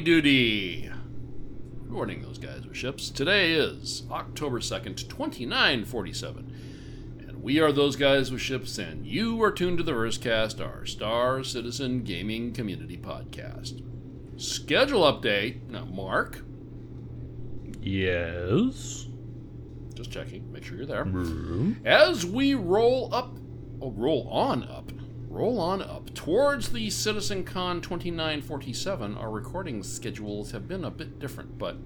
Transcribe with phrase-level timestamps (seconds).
[0.00, 0.90] Well, howdy doody.
[1.82, 3.10] Good morning, those guys with ships.
[3.10, 6.54] Today is October 2nd, 2947.
[7.28, 10.86] And we are those guys with ships, and you are tuned to the Versecast, our
[10.86, 13.82] Star Citizen Gaming Community Podcast.
[14.40, 15.68] Schedule update.
[15.68, 16.44] Now, Mark,
[17.82, 19.06] Yes.
[19.94, 21.04] just checking, make sure you're there.
[21.04, 21.86] Mm-hmm.
[21.86, 23.36] As we roll up,
[23.82, 24.92] oh, roll on up,
[25.30, 31.56] roll on up towards the CitizenCon 2947, our recording schedules have been a bit different,
[31.56, 31.76] but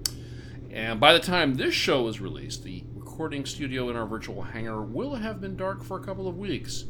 [0.71, 4.81] and by the time this show is released, the recording studio in our virtual hangar
[4.81, 6.85] will have been dark for a couple of weeks.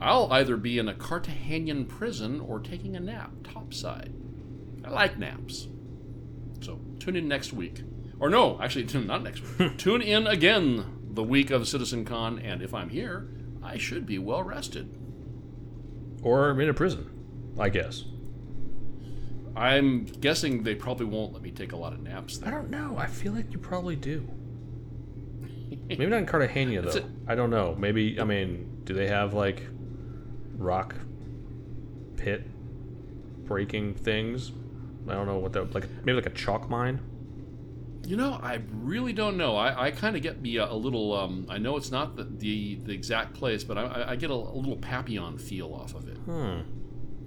[0.00, 4.12] I'll either be in a Cartagenian prison or taking a nap topside.
[4.84, 5.68] I like naps.
[6.60, 7.82] So tune in next week.
[8.18, 9.78] Or no, actually, tune not next week.
[9.78, 13.30] tune in again the week of CitizenCon, and if I'm here,
[13.62, 15.05] I should be well rested.
[16.22, 17.10] Or in a prison,
[17.58, 18.04] I guess.
[19.56, 22.96] I'm guessing they probably won't let me take a lot of naps I don't know.
[22.98, 24.28] I feel like you probably do.
[25.88, 26.90] Maybe not in Cartagena though.
[26.90, 27.04] it.
[27.26, 27.74] I don't know.
[27.78, 29.62] Maybe I mean, do they have like
[30.56, 30.94] rock
[32.16, 32.46] pit
[33.44, 34.52] breaking things?
[35.08, 35.88] I don't know what that like.
[36.04, 37.00] Maybe like a chalk mine.
[38.06, 39.56] You know, I really don't know.
[39.56, 41.12] I, I kind of get me a, a little.
[41.12, 44.34] Um, I know it's not the the, the exact place, but I, I- get a,
[44.34, 46.16] a little Papillon feel off of it.
[46.18, 46.60] Hmm.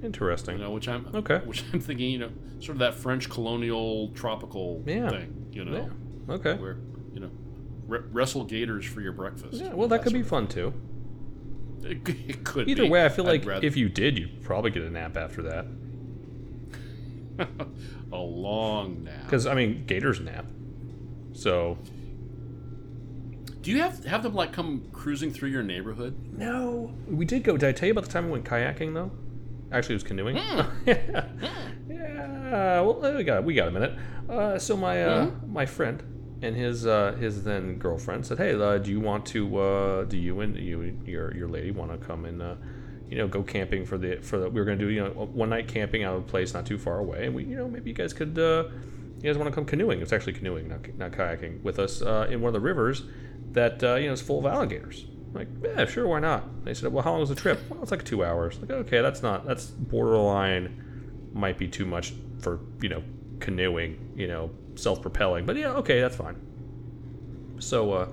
[0.03, 0.57] Interesting.
[0.57, 1.39] You know, which I'm Okay.
[1.45, 5.09] Which I'm thinking, you know, sort of that French colonial tropical Yeah.
[5.09, 5.47] thing.
[5.51, 5.89] You know,
[6.29, 6.33] Yeah.
[6.35, 6.53] Okay.
[6.55, 6.77] where
[7.13, 7.31] you know,
[7.87, 9.61] re- wrestle gators for your breakfast.
[9.61, 9.73] Yeah.
[9.73, 10.73] Well, that could be fun too.
[11.83, 12.69] It, could- it could.
[12.69, 12.89] Either be.
[12.89, 15.41] way, I feel I'd like rather- if you did, you'd probably get a nap after
[15.43, 15.65] that.
[18.11, 19.23] a long nap.
[19.25, 20.45] Because I mean, gators nap.
[21.39, 21.77] So
[23.61, 26.15] Do you have have them like come cruising through your neighborhood?
[26.37, 27.55] No, we did go.
[27.55, 29.11] Did I tell you about the time we went kayaking though?
[29.71, 30.35] Actually, it was canoeing.
[30.85, 31.25] yeah.
[31.87, 32.81] yeah.
[32.81, 33.97] Well, we got we got a minute.
[34.29, 36.03] Uh, so my uh, my friend
[36.41, 39.57] and his uh, his then girlfriend said, "Hey, uh, do you want to?
[39.57, 42.55] Uh, do you and you your your lady want to come and uh,
[43.09, 45.49] you know go camping for the for the we were gonna do you know one
[45.49, 47.89] night camping out of a place not too far away, and we you know maybe
[47.89, 48.37] you guys could."
[49.21, 50.01] You guys want to come canoeing?
[50.01, 53.03] It's actually canoeing, not, not kayaking, with us uh, in one of the rivers
[53.51, 55.05] that uh, you know is full of alligators.
[55.27, 56.63] I'm like, yeah, sure, why not?
[56.63, 57.59] They said, well, how long was the trip?
[57.69, 58.57] Well, it's like two hours.
[58.59, 63.03] Like, okay, that's not that's borderline, might be too much for you know
[63.39, 65.45] canoeing, you know, self-propelling.
[65.45, 66.35] But yeah, okay, that's fine.
[67.59, 68.07] So, uh,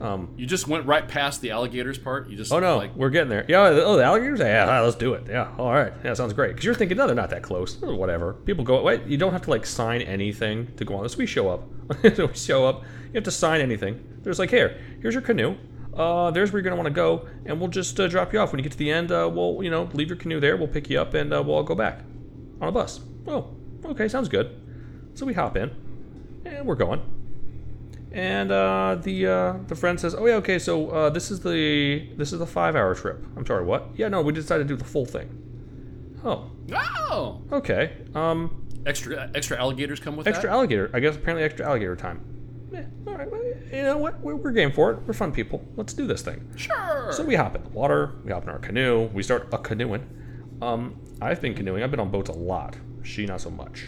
[0.00, 2.28] um, You just went right past the alligators part.
[2.28, 3.46] You just oh no, like we're getting there.
[3.48, 4.40] Yeah, oh the alligators.
[4.40, 5.26] Yeah, ah, let's do it.
[5.28, 5.92] Yeah, all right.
[6.04, 6.48] Yeah, sounds great.
[6.48, 7.82] Because you're thinking, no, they're not that close.
[7.82, 8.34] Or whatever.
[8.34, 8.82] People go.
[8.82, 11.16] Wait, you don't have to like sign anything to go on this.
[11.16, 11.64] We show up.
[12.02, 12.82] we show up.
[13.06, 14.04] You have to sign anything.
[14.22, 15.56] There's like, here, here's your canoe.
[15.94, 18.52] Uh, there's where you're gonna want to go, and we'll just uh, drop you off
[18.52, 19.10] when you get to the end.
[19.10, 20.56] Uh, we'll, you know, leave your canoe there.
[20.56, 22.00] We'll pick you up, and uh, we'll all go back
[22.60, 23.00] on a bus.
[23.26, 24.60] Oh, okay, sounds good.
[25.14, 25.70] So we hop in,
[26.44, 27.00] and we're going.
[28.16, 30.58] And uh, the uh, the friend says, "Oh yeah, okay.
[30.58, 33.22] So uh, this is the this is the five hour trip.
[33.36, 33.90] I'm sorry, what?
[33.94, 35.28] Yeah, no, we decided to do the full thing.
[36.24, 37.92] Oh, oh, okay.
[38.14, 40.54] Um, extra extra alligators come with extra that.
[40.54, 40.90] alligator.
[40.94, 42.24] I guess apparently extra alligator time.
[42.72, 43.30] Yeah, all right.
[43.30, 44.18] Well, you know what?
[44.20, 45.00] We're, we're game for it.
[45.06, 45.62] We're fun people.
[45.76, 46.48] Let's do this thing.
[46.56, 47.12] Sure.
[47.12, 48.12] So we hop in the water.
[48.24, 49.10] We hop in our canoe.
[49.12, 50.08] We start a canoeing.
[50.62, 51.82] Um, I've been canoeing.
[51.82, 52.76] I've been on boats a lot.
[53.02, 53.84] She not so much.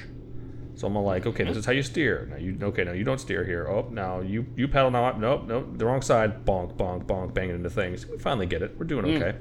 [0.78, 2.28] So I'm like, okay, this is how you steer.
[2.30, 2.84] Now you okay?
[2.84, 3.66] Now you don't steer here.
[3.68, 5.10] Oh, now you you paddle now.
[5.10, 6.44] Nope, nope, the wrong side.
[6.44, 8.06] Bonk, bonk, bonk, banging into things.
[8.06, 8.76] We finally get it.
[8.78, 9.36] We're doing okay.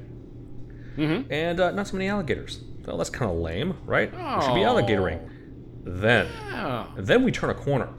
[0.97, 1.31] Mhm.
[1.31, 2.61] And uh, not so many alligators.
[2.83, 4.11] So that's kind of lame, right?
[4.11, 4.73] We should be Oh.
[4.73, 5.29] alligatoring.
[5.83, 6.87] Then, Yeah.
[6.97, 7.89] then we turn a corner,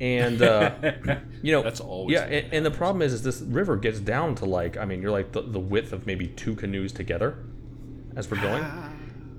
[0.00, 0.72] and uh,
[1.42, 2.24] you know That's always yeah.
[2.24, 5.10] And, and the problem is, is this river gets down to like I mean, you're
[5.10, 7.38] like the, the width of maybe two canoes together
[8.16, 8.64] as we're going,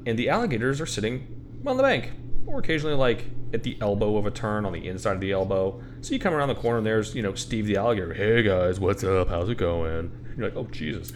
[0.07, 2.11] and the alligators are sitting on the bank.
[2.47, 5.81] Or occasionally like at the elbow of a turn on the inside of the elbow.
[6.01, 8.13] So you come around the corner and there's, you know, Steve the alligator.
[8.13, 9.29] Hey guys, what's up?
[9.29, 10.11] How's it going?
[10.37, 11.13] You're like, oh Jesus.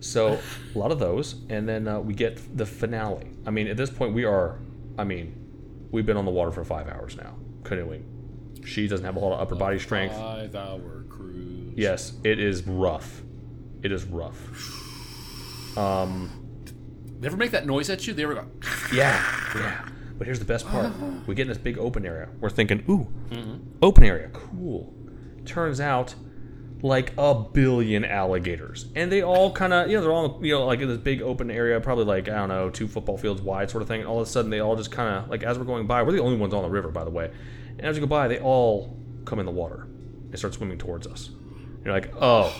[0.00, 0.38] So
[0.74, 3.26] a lot of those, and then uh, we get the finale.
[3.46, 4.58] I mean, at this point, we are.
[4.98, 8.06] I mean, we've been on the water for five hours now, canoeing.
[8.64, 10.16] She doesn't have a whole lot of upper body strength.
[10.16, 11.74] Five hour cruise.
[11.76, 13.22] Yes, it is rough.
[13.82, 14.38] It is rough.
[15.76, 16.28] Um,
[17.20, 18.12] They ever make that noise at you?
[18.12, 18.46] They ever go,
[18.92, 19.24] yeah,
[19.54, 19.88] yeah.
[20.20, 20.92] But here's the best part:
[21.26, 22.28] we get in this big open area.
[22.40, 23.56] We're thinking, ooh, mm-hmm.
[23.80, 24.92] open area, cool.
[25.46, 26.14] Turns out,
[26.82, 30.66] like a billion alligators, and they all kind of, you know, they're all, you know,
[30.66, 33.70] like in this big open area, probably like I don't know, two football fields wide,
[33.70, 34.00] sort of thing.
[34.00, 36.02] And all of a sudden, they all just kind of like as we're going by,
[36.02, 37.30] we're the only ones on the river, by the way.
[37.78, 38.94] And as you go by, they all
[39.24, 41.30] come in the water and start swimming towards us.
[41.82, 42.54] You're like, oh,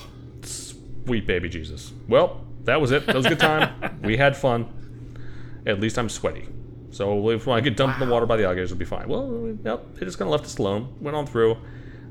[0.44, 1.92] sweet baby Jesus.
[2.08, 3.04] Well, that was it.
[3.04, 4.00] That was a good time.
[4.02, 5.60] we had fun.
[5.66, 6.48] At least I'm sweaty.
[6.90, 9.08] So if I get dumped in the water by the alligators, it'll be fine.
[9.08, 9.26] Well,
[9.62, 10.94] nope, they just kind of left us alone.
[11.00, 11.56] Went on through.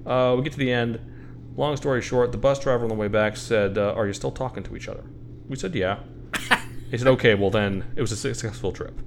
[0.06, 1.00] Uh, we get to the end.
[1.56, 4.32] Long story short, the bus driver on the way back said, uh, "Are you still
[4.32, 5.04] talking to each other?"
[5.48, 6.00] We said, "Yeah."
[6.90, 8.98] he said, "Okay, well then, it was a successful trip."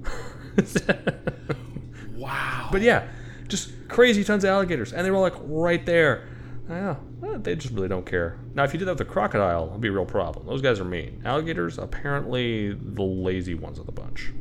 [2.15, 2.69] wow.
[2.71, 3.09] But yeah,
[3.49, 6.29] just crazy tons of alligators, and they were like right there.
[6.69, 8.39] Yeah, eh, they just really don't care.
[8.55, 10.47] Now, if you did that with a crocodile, it'd be a real problem.
[10.47, 11.23] Those guys are mean.
[11.25, 14.33] Alligators, apparently, the lazy ones of the bunch.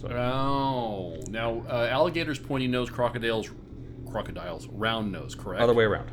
[0.00, 3.50] So, Oh, now uh, alligators, pointy nose, crocodiles,
[4.10, 5.60] crocodiles, round nose, correct?
[5.62, 6.10] other way around.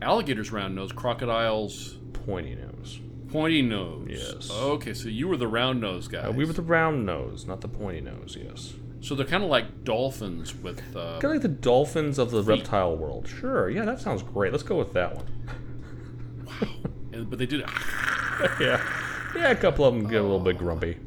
[0.00, 1.96] Alligators, round nose, crocodiles,
[2.26, 3.00] Pointy nose.
[3.30, 4.08] pointy nose.
[4.10, 4.50] Yes.
[4.50, 6.20] Okay, so you were the round nose guy.
[6.22, 8.36] Uh, we were the round nose, not the pointy nose.
[8.40, 8.74] Yes.
[9.00, 10.80] so they're kind of like dolphins with.
[10.96, 13.28] Uh, Kind of like the dolphins of the reptile world.
[13.28, 13.68] Sure.
[13.70, 14.50] Yeah, that sounds great.
[14.52, 15.26] Let's go with that one.
[17.12, 17.60] and- but they did.
[18.60, 18.80] yeah.
[19.36, 20.98] Yeah, a couple of them get a little bit grumpy,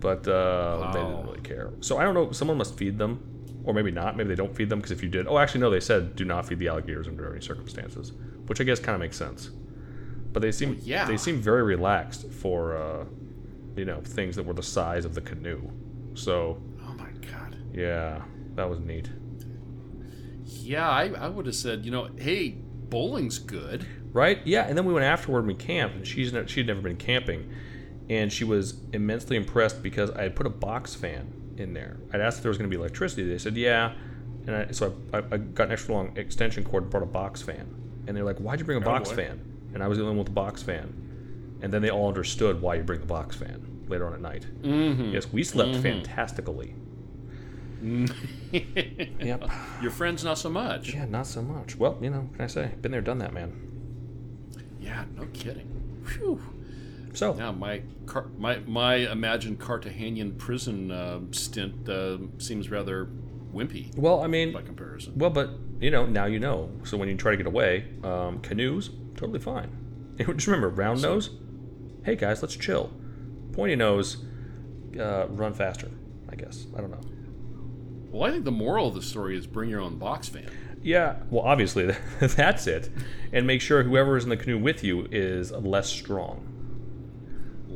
[0.00, 1.70] but uh, they didn't really care.
[1.80, 2.32] So I don't know.
[2.32, 3.20] Someone must feed them,
[3.64, 4.16] or maybe not.
[4.16, 6.24] Maybe they don't feed them because if you did, oh, actually no, they said do
[6.24, 8.12] not feed the alligators under any circumstances,
[8.46, 9.50] which I guess kind of makes sense.
[10.32, 11.06] But they seem yeah.
[11.06, 13.04] they seem very relaxed for uh,
[13.76, 15.62] you know things that were the size of the canoe.
[16.14, 17.56] So Oh my god.
[17.72, 18.22] yeah,
[18.54, 19.08] that was neat.
[20.44, 23.86] Yeah, I, I would have said, you know, hey, bowling's good.
[24.12, 24.40] Right?
[24.46, 24.66] Yeah.
[24.66, 27.50] And then we went afterward and we camped, and she's ne- she'd never been camping,
[28.08, 31.98] and she was immensely impressed because I had put a box fan in there.
[32.12, 33.28] I'd asked if there was going to be electricity.
[33.28, 33.92] They said yeah,
[34.46, 37.42] and I, so I, I, got an extra long extension cord and brought a box
[37.42, 37.74] fan.
[38.06, 39.16] And they're like, "Why'd you bring a box boy.
[39.16, 41.58] fan?" And I was the only one with the box fan.
[41.60, 44.46] And then they all understood why you bring the box fan later on at night.
[44.62, 45.10] Mm-hmm.
[45.10, 46.74] Yes, we slept fantastically.
[48.50, 49.50] Yep.
[49.82, 50.94] Your friends, not so much.
[50.94, 51.76] Yeah, not so much.
[51.76, 52.72] Well, you know, what can I say?
[52.80, 53.52] Been there, done that, man.
[54.80, 56.02] Yeah, no kidding.
[56.04, 56.40] Phew.
[57.18, 63.08] So, Now my car- my my imagined Cartagenian prison uh, stint uh, seems rather
[63.52, 65.14] wimpy well, I mean, by comparison.
[65.16, 65.50] Well, but
[65.80, 66.70] you know, now you know.
[66.84, 69.68] So when you try to get away, um, canoes totally fine.
[70.18, 71.30] Just remember, round nose.
[72.04, 72.92] Hey guys, let's chill.
[73.52, 74.18] Pointy nose,
[74.96, 75.90] uh, run faster.
[76.30, 77.00] I guess I don't know.
[78.12, 80.50] Well, I think the moral of the story is bring your own box fan.
[80.84, 82.90] Yeah, well, obviously that's it,
[83.32, 86.54] and make sure whoever is in the canoe with you is less strong.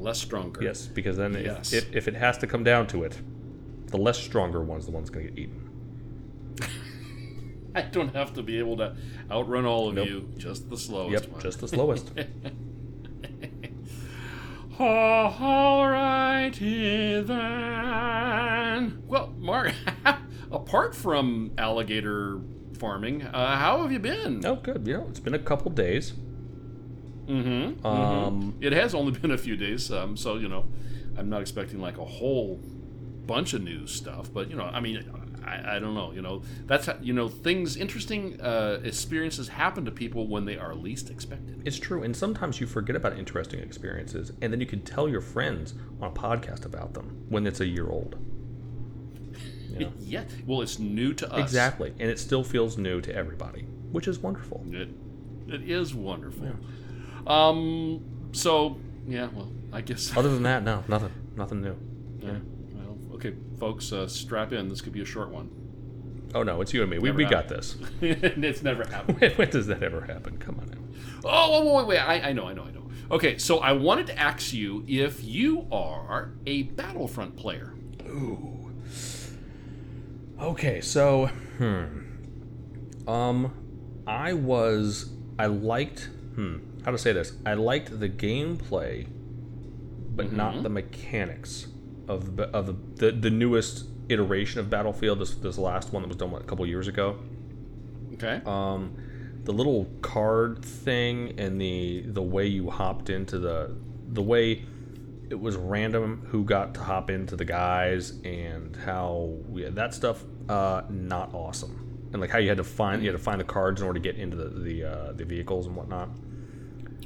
[0.03, 0.63] Less stronger.
[0.63, 1.73] Yes, because then Yes.
[1.73, 3.21] if, if if it has to come down to it,
[3.87, 5.69] the less stronger one's the one's going to get eaten.
[7.75, 8.97] I don't have to be able to
[9.31, 10.09] outrun all of Nope.
[10.09, 10.29] you.
[10.37, 11.41] Just the slowest Yep, one.
[11.41, 12.11] just the slowest.
[14.81, 14.85] Oh,
[15.39, 19.03] all righty then.
[19.07, 19.73] Well, Mark,
[20.51, 22.41] apart from alligator
[22.79, 24.45] farming, uh, how have you been?
[24.47, 24.87] oh, good.
[24.87, 26.15] You know, it's been a couple days.
[27.27, 27.87] Mm-hmm.
[27.87, 30.65] Um, It has only been a few days, um, so you know,
[31.17, 32.61] I'm not expecting like a whole
[33.27, 34.33] bunch of new stuff.
[34.33, 35.05] But you know, I mean,
[35.45, 36.13] I, I don't know.
[36.13, 40.57] You know, that's how- you know, things interesting uh, experiences happen to people when they
[40.57, 41.63] are least expected.
[41.65, 45.21] It's true, and sometimes you forget about interesting experiences, and then you can tell your
[45.21, 48.17] friends on a podcast about them when it's a year old.
[49.73, 49.93] You know?
[50.01, 50.25] Yeah.
[50.47, 51.41] Well, it's new to us.
[51.41, 54.63] Exactly, and it still feels new to everybody, which is wonderful.
[54.71, 54.91] It
[55.49, 56.47] it is wonderful.
[57.27, 58.31] Um.
[58.33, 59.29] So yeah.
[59.33, 60.17] Well, I guess.
[60.17, 61.77] Other than that, no, nothing, nothing new.
[62.21, 62.39] Yeah.
[62.75, 64.69] Well, okay, folks, uh, strap in.
[64.69, 65.51] This could be a short one.
[66.35, 66.99] Oh no, it's you and me.
[66.99, 67.59] We, Never we got happened.
[67.61, 67.77] this.
[68.01, 69.19] it's never happened.
[69.21, 70.39] When, when does that ever happen?
[70.39, 70.79] Come on now.
[71.25, 71.99] Oh, wait, wait, wait.
[71.99, 72.89] I, I know, I know, I know.
[73.11, 77.75] Okay, so I wanted to ask you if you are a Battlefront player.
[78.07, 78.73] Ooh.
[80.41, 81.27] Okay, so
[81.59, 81.87] hmm.
[83.07, 83.53] Um
[84.07, 87.33] I was I liked hmm how to say this?
[87.47, 89.07] I liked the gameplay
[90.15, 91.69] but not the mechanics
[92.09, 95.19] of the of the, the, the newest iteration of Battlefield.
[95.19, 97.19] This this last one that was done what, a couple years ago.
[98.15, 98.41] Okay.
[98.45, 98.97] Um,
[99.45, 103.75] the little card thing and the the way you hopped into the
[104.09, 104.65] the way
[105.31, 110.23] it was random who got to hop into the guys and how yeah, that stuff
[110.49, 113.45] uh, not awesome and like how you had to find you had to find the
[113.45, 116.11] cards in order to get into the the, uh, the vehicles and whatnot.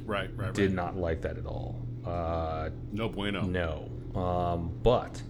[0.05, 0.29] Right.
[0.35, 0.53] Right.
[0.53, 0.75] Did right.
[0.75, 1.85] not like that at all.
[2.05, 3.41] Uh, No bueno.
[3.41, 3.89] no.
[4.19, 5.21] Um, but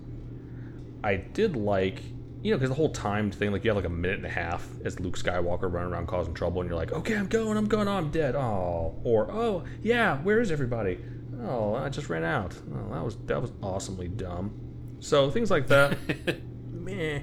[1.03, 2.01] I did like,
[2.41, 4.29] you know, because the whole timed thing, like you have like a minute and a
[4.29, 7.67] half as Luke Skywalker running around causing trouble, and you're like, okay, I'm going, I'm
[7.67, 8.35] going, oh, I'm dead.
[8.35, 10.99] Oh, or oh, yeah, where is everybody?
[11.41, 12.55] Oh, I just ran out.
[12.73, 14.53] Oh, that was that was awesomely dumb.
[14.99, 15.97] So things like that,
[16.71, 17.21] meh.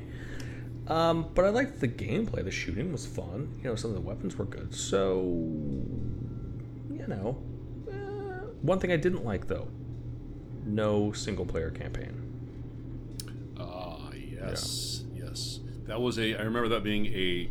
[0.86, 2.44] Um, but I liked the gameplay.
[2.44, 3.58] The shooting was fun.
[3.58, 4.74] You know, some of the weapons were good.
[4.74, 5.22] So,
[7.08, 7.42] you know,
[7.90, 9.68] uh, one thing I didn't like though,
[10.64, 12.20] no single player campaign.
[13.58, 15.60] Ah, yes, yes.
[15.86, 16.34] That was a.
[16.34, 17.50] I remember that being a.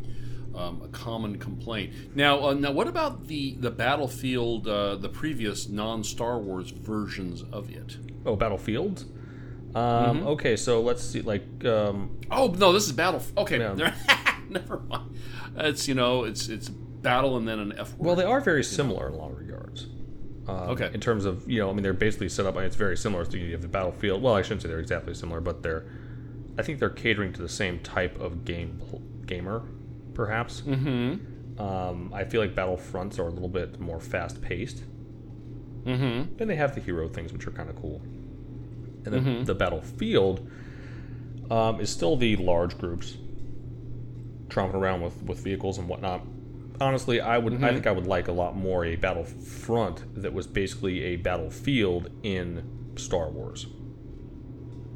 [0.55, 2.15] Um, a common complaint.
[2.15, 7.41] Now, uh, now, what about the the Battlefield, uh, the previous non Star Wars versions
[7.51, 7.97] of it?
[8.23, 9.03] Oh, Battlefield.
[9.73, 9.81] Um,
[10.19, 10.27] Mm-hmm.
[10.27, 11.21] Okay, so let's see.
[11.23, 13.23] Like, um, Oh no, this is Battle.
[13.35, 13.95] Okay, Yeah.
[14.49, 15.15] never mind.
[15.57, 18.05] It's you know, it's it's battle and then an F word.
[18.05, 19.17] well, they are very similar in a
[20.47, 20.89] Um, Okay.
[20.93, 22.55] In terms of you know, I mean, they're basically set up.
[22.55, 24.21] I mean, it's very similar to you have the Battlefield.
[24.21, 25.85] Well, I shouldn't say they're exactly similar, but they're.
[26.57, 28.79] I think they're catering to the same type of game
[29.25, 29.63] gamer,
[30.13, 30.61] perhaps.
[30.61, 31.59] Mm-hmm.
[31.61, 34.83] Um, I feel like Battlefronts are a little bit more fast paced,
[35.85, 36.39] Mm-hmm.
[36.41, 38.01] and they have the hero things, which are kind of cool.
[39.05, 39.45] And then Mhm.
[39.45, 40.47] the Battlefield
[41.51, 43.17] um, is still the large groups
[44.47, 46.21] tromping around with, with vehicles and whatnot.
[46.81, 47.65] Honestly, I would I mm-hmm.
[47.67, 52.63] think I would like a lot more a Battlefront that was basically a battlefield in
[52.95, 53.67] Star Wars.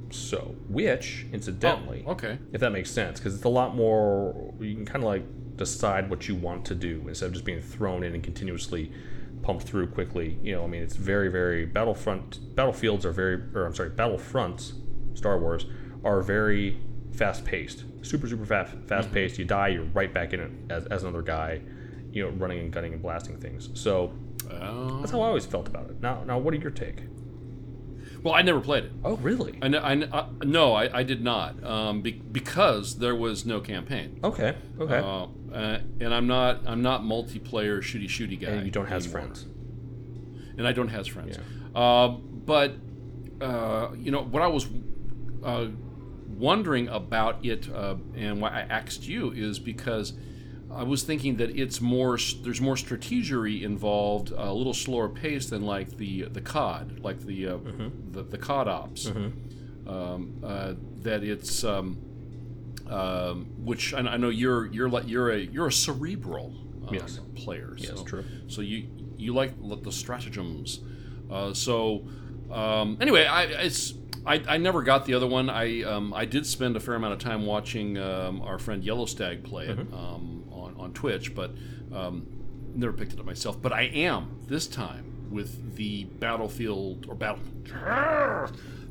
[0.10, 2.40] So, which incidentally, Oh, okay.
[2.54, 4.54] if that makes sense, because it's a lot more.
[4.60, 5.24] You can kind of like
[5.58, 8.92] decide what you want to do instead of just being thrown in and continuously
[9.42, 10.38] pumped through quickly.
[10.42, 12.56] You know, I mean, it's very, very Battlefront.
[12.56, 14.74] Battlefields are very, or I'm sorry, Battlefronts,
[15.18, 15.66] Star Wars,
[16.04, 16.80] are very
[17.14, 19.38] fast paced, super, super fast, fast paced.
[19.38, 21.62] You die, you're right back in it as, as another guy,
[22.12, 23.70] you know, running and gunning and blasting things.
[23.74, 24.14] So
[24.50, 26.02] Uh, that's how I always felt about it.
[26.02, 27.04] Now, now, what are your take?
[28.24, 28.92] well, I never played it.
[29.06, 29.58] Oh, really?
[29.62, 33.60] I, kn- I, uh, no, I, I did not, um, be, because there was no
[33.62, 34.20] campaign.
[34.24, 34.98] Okay, okay.
[34.98, 38.50] Uh, uh, and I'm not I'm not multiplayer shooty shooty guy.
[38.50, 39.46] and you don't have friends.
[40.58, 41.38] and I don't have friends.
[41.76, 42.74] Uh, but
[43.40, 44.68] uh, you know what I was
[45.44, 45.68] uh,
[46.38, 50.14] wondering about it, uh, and why I asked you is because
[50.72, 55.64] I was thinking that it's more there's more strategery involved, a little slower pace than
[55.64, 57.58] like the the COD, like the uh,
[58.12, 59.08] the, the COD ops.
[59.88, 61.98] Um, uh, that it's um,
[62.90, 66.54] um, which I, I know you're you're like you're a you're a cerebral
[66.88, 67.20] um, Yes.
[67.36, 67.74] player.
[67.78, 68.24] Yes, true.
[68.48, 69.54] So you you like
[69.84, 70.82] the stratagems.
[71.32, 72.06] Uh, so
[72.52, 73.94] um, anyway, I it's
[74.26, 75.50] I, I never got the other one.
[75.50, 79.44] I um, I did spend a fair amount of time watching um, our friend Yellowstag
[79.44, 81.52] play it um, on on Twitch, but
[81.94, 82.28] um,
[82.76, 83.62] never picked it up myself.
[83.62, 87.40] But I am this time with the Battlefield or Battle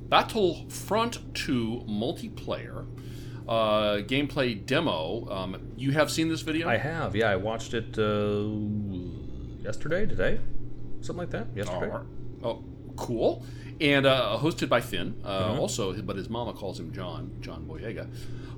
[0.09, 2.87] Battlefront 2 multiplayer
[3.49, 5.29] uh, gameplay demo.
[5.31, 6.69] Um, you have seen this video?
[6.69, 7.31] I have, yeah.
[7.31, 8.47] I watched it uh,
[9.63, 10.41] yesterday, today,
[11.01, 11.49] something like that.
[11.55, 11.93] Yesterday.
[12.43, 12.65] Oh, oh,
[12.97, 13.45] cool.
[13.81, 15.61] And uh, hosted by Finn, uh, Mm-hmm.
[15.61, 18.07] also, but his mama calls him John, John Boyega.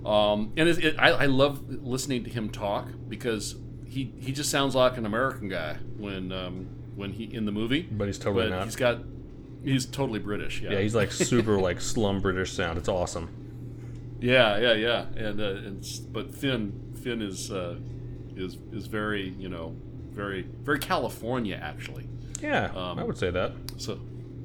[0.06, 4.48] Um, and it, it, I, I love listening to him talk because he, he just
[4.50, 7.82] sounds like an American guy when um, when he in the movie.
[7.82, 8.64] But he's totally but not.
[8.66, 8.98] He's got
[9.64, 10.60] he's totally British.
[10.60, 12.78] Yeah, Yeah, he's like super like slum British sound.
[12.78, 13.28] It's awesome.
[14.20, 17.76] Yeah, yeah, yeah, and, uh, and but Finn Finn is uh,
[18.36, 19.74] is is very you know
[20.12, 22.08] very very California actually.
[22.40, 23.52] Yeah, Um, I would say that.
[23.78, 23.98] So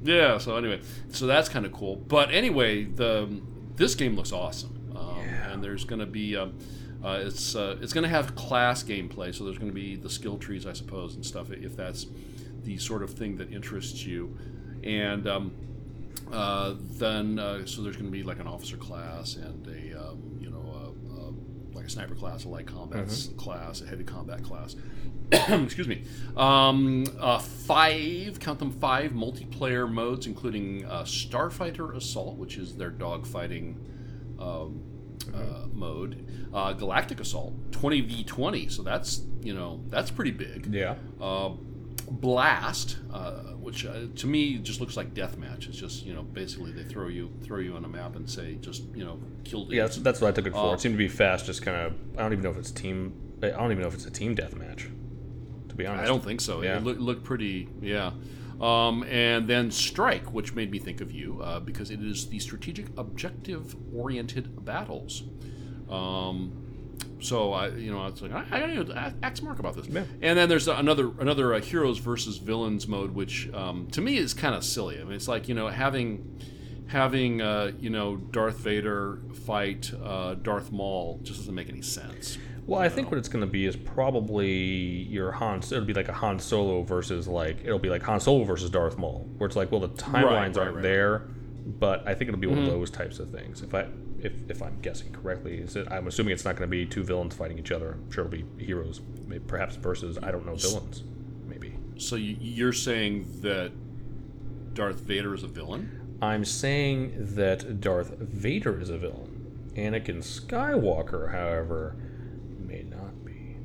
[0.04, 1.96] yeah, so anyway, so that's kind of cool.
[1.96, 3.40] But anyway, the
[3.74, 6.36] this game looks awesome, um, and there's going to be.
[6.36, 6.58] Um,
[7.02, 10.08] uh, it's uh, it's going to have class gameplay, so there's going to be the
[10.08, 11.50] skill trees, I suppose, and stuff.
[11.50, 12.06] If that's
[12.62, 14.36] the sort of thing that interests you,
[14.82, 15.52] and um,
[16.32, 20.38] uh, then uh, so there's going to be like an officer class and a um,
[20.40, 20.73] you know
[21.74, 24.76] like a sniper class, a light combat s- class, a heavy combat class.
[25.32, 26.02] Excuse me.
[26.36, 32.90] Um, uh, five, count them five multiplayer modes, including uh, Starfighter Assault, which is their
[32.90, 33.76] dogfighting
[34.38, 34.82] um,
[35.34, 36.26] uh, mode.
[36.52, 40.94] Uh, Galactic Assault, 20v20, so that's you know that's pretty big Yeah.
[42.06, 45.68] Uh, Blast, uh, which uh, to me just looks like deathmatch.
[45.68, 48.56] It's just you know basically they throw you throw you on a map and say
[48.56, 50.58] just you know kill Yeah, that's, that's what I took it for.
[50.58, 50.72] Oh.
[50.72, 51.94] it seemed to be fast, just kind of.
[52.16, 53.14] I don't even know if it's team.
[53.42, 54.90] I don't even know if it's a team deathmatch.
[55.68, 56.62] To be honest, I don't think so.
[56.62, 56.76] Yeah.
[56.76, 58.12] It looked, looked pretty, yeah.
[58.60, 62.38] Um, and then Strike, which made me think of you uh, because it is the
[62.38, 65.24] strategic objective oriented battles.
[65.90, 66.63] Um,
[67.20, 69.86] so I, you know, I was like, I, I gotta ask Mark about this.
[69.86, 70.04] Yeah.
[70.20, 74.34] And then there's another another uh, heroes versus villains mode, which um, to me is
[74.34, 75.00] kind of silly.
[75.00, 76.40] I mean, it's like you know having
[76.86, 82.38] having uh, you know Darth Vader fight uh, Darth Maul just doesn't make any sense.
[82.66, 85.58] Well, I think what it's going to be is probably your Han.
[85.58, 88.96] It'll be like a Han Solo versus like it'll be like Han Solo versus Darth
[88.96, 90.68] Maul, where it's like, well, the timelines right, aren't right.
[90.68, 90.82] Mm-hmm.
[90.82, 91.18] there,
[91.66, 93.60] but I think it'll be one of those types of things.
[93.60, 93.86] If I
[94.24, 95.86] if, if I'm guessing correctly, is it?
[95.90, 97.92] I'm assuming it's not going to be two villains fighting each other.
[97.92, 101.04] I'm sure it'll be heroes, maybe, perhaps versus I don't know villains,
[101.46, 101.76] maybe.
[101.98, 103.72] So you, you're saying that
[104.74, 106.16] Darth Vader is a villain?
[106.22, 109.72] I'm saying that Darth Vader is a villain.
[109.76, 111.96] Anakin Skywalker, however,
[112.58, 113.56] may not be.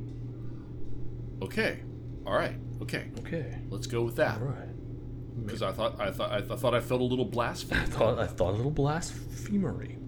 [1.42, 1.80] Okay.
[2.26, 2.56] All right.
[2.82, 3.12] Okay.
[3.20, 4.40] Okay, Let's go with that.
[4.42, 5.46] all right.
[5.46, 7.80] Because I thought I thought I th- thought I felt a little blasphemy.
[7.84, 9.99] I thought I thought a little blasphemery.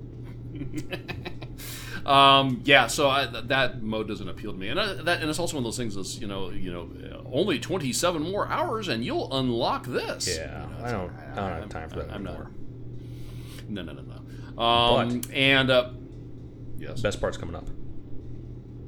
[2.06, 2.88] Um, yeah.
[2.88, 5.56] So I, th- that mode doesn't appeal to me, and I, that and it's also
[5.56, 9.06] one of those things that's you know you know uh, only 27 more hours and
[9.06, 10.28] you'll unlock this.
[10.28, 12.32] Yeah, You know, I don't, like, I don't have time for that I'm not.
[12.34, 12.52] anymore.
[13.70, 14.02] No, no, no,
[14.58, 14.62] no.
[14.64, 15.92] Um, and uh,
[16.80, 17.02] yes.
[17.02, 17.68] Best part's coming up.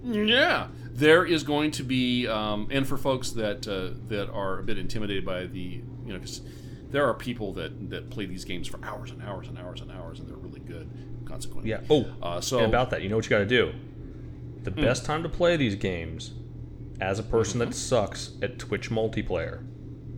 [0.04, 4.64] Yeah, there is going to be, um, and for folks that uh, that are a
[4.64, 6.42] bit intimidated by the, you know, because
[6.90, 9.92] there are people that that play these games for hours and hours and hours and
[9.92, 10.90] hours, and they're really good.
[11.26, 11.82] Consequently, Yeah.
[11.90, 13.72] Oh, Uh, so about that, you know what you got to do.
[14.64, 16.32] The best time to play these games,
[17.02, 19.66] as a person that sucks at Twitch multiplayer,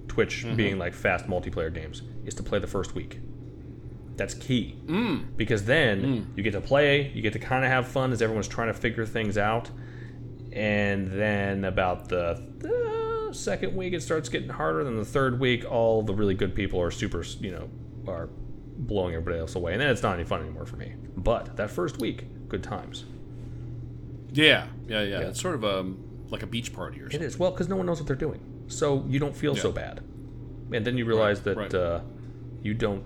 [0.07, 3.19] Twitch being like fast multiplayer games, is to play the first week.
[4.17, 4.77] That's key.
[4.85, 5.35] Mm.
[5.35, 8.47] Because then you get to play, you get to kind of have fun as everyone's
[8.47, 9.69] trying to figure things out,
[10.53, 12.41] and then about the
[13.29, 14.83] uh, second week it starts getting harder.
[14.83, 17.69] Then the third week, all the really good people are super, you know,
[18.07, 18.29] are
[18.77, 20.93] blowing everybody else away, and then it's not any fun anymore for me.
[21.17, 23.05] But that first week, good times.
[24.33, 25.27] yeah, yeah, yeah, Yeah.
[25.29, 25.97] It's sort of um,
[26.29, 27.27] like a beach party or It something.
[27.27, 30.01] is well because no one knows what they're doing, so you don't feel so bad,
[30.71, 31.73] and then you realize that right.
[31.73, 32.01] Uh,
[32.61, 33.03] you don't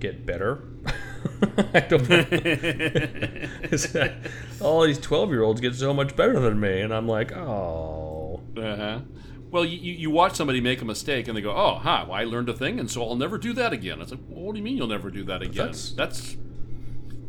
[0.00, 0.64] get better.
[1.74, 2.24] I don't know.
[3.64, 3.94] It's
[4.60, 9.00] all these twelve-year-olds get so much better than me, and I'm like, oh, Uh-huh.
[9.54, 12.18] Well, you, you you watch somebody make a mistake and they go, "Oh, huh, well,
[12.18, 14.52] I learned a thing, and so I'll never do that again." It's like, well, what
[14.54, 15.66] do you mean you'll never do that again?
[15.66, 16.36] That's- that's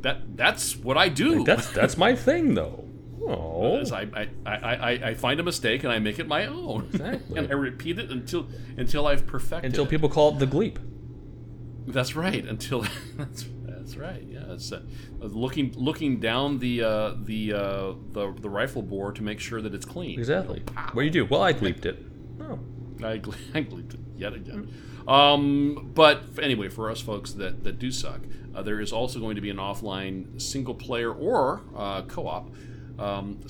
[0.02, 1.44] that that's what I do.
[1.44, 2.82] that's that's my thing though.
[3.28, 6.90] Oh, I, I, I, I, I find a mistake and I make it my own.
[6.94, 7.40] Exactly.
[7.40, 9.68] and I repeat it until until I've perfected it.
[9.68, 9.90] until it.
[9.90, 10.78] people call it the gleep.
[11.88, 12.44] That's right.
[12.46, 12.86] Until
[13.18, 14.24] that's that's right.
[14.28, 14.54] Yeah.
[14.54, 14.82] It's uh,
[15.20, 19.74] looking looking down the uh, the, uh, the the rifle bore to make sure that
[19.76, 20.18] it's clean.
[20.20, 20.64] Exactly.
[20.94, 21.26] What do you do?
[21.26, 22.04] Well, I gleeped it.
[22.42, 22.60] Oh,
[23.04, 23.22] I,
[23.54, 23.66] I
[24.18, 24.74] yet again.
[25.08, 28.22] Um, but anyway, for us folks that, that do suck,
[28.56, 32.50] uh, there is also going to be an offline single player or uh, co op.
[32.98, 33.42] Um,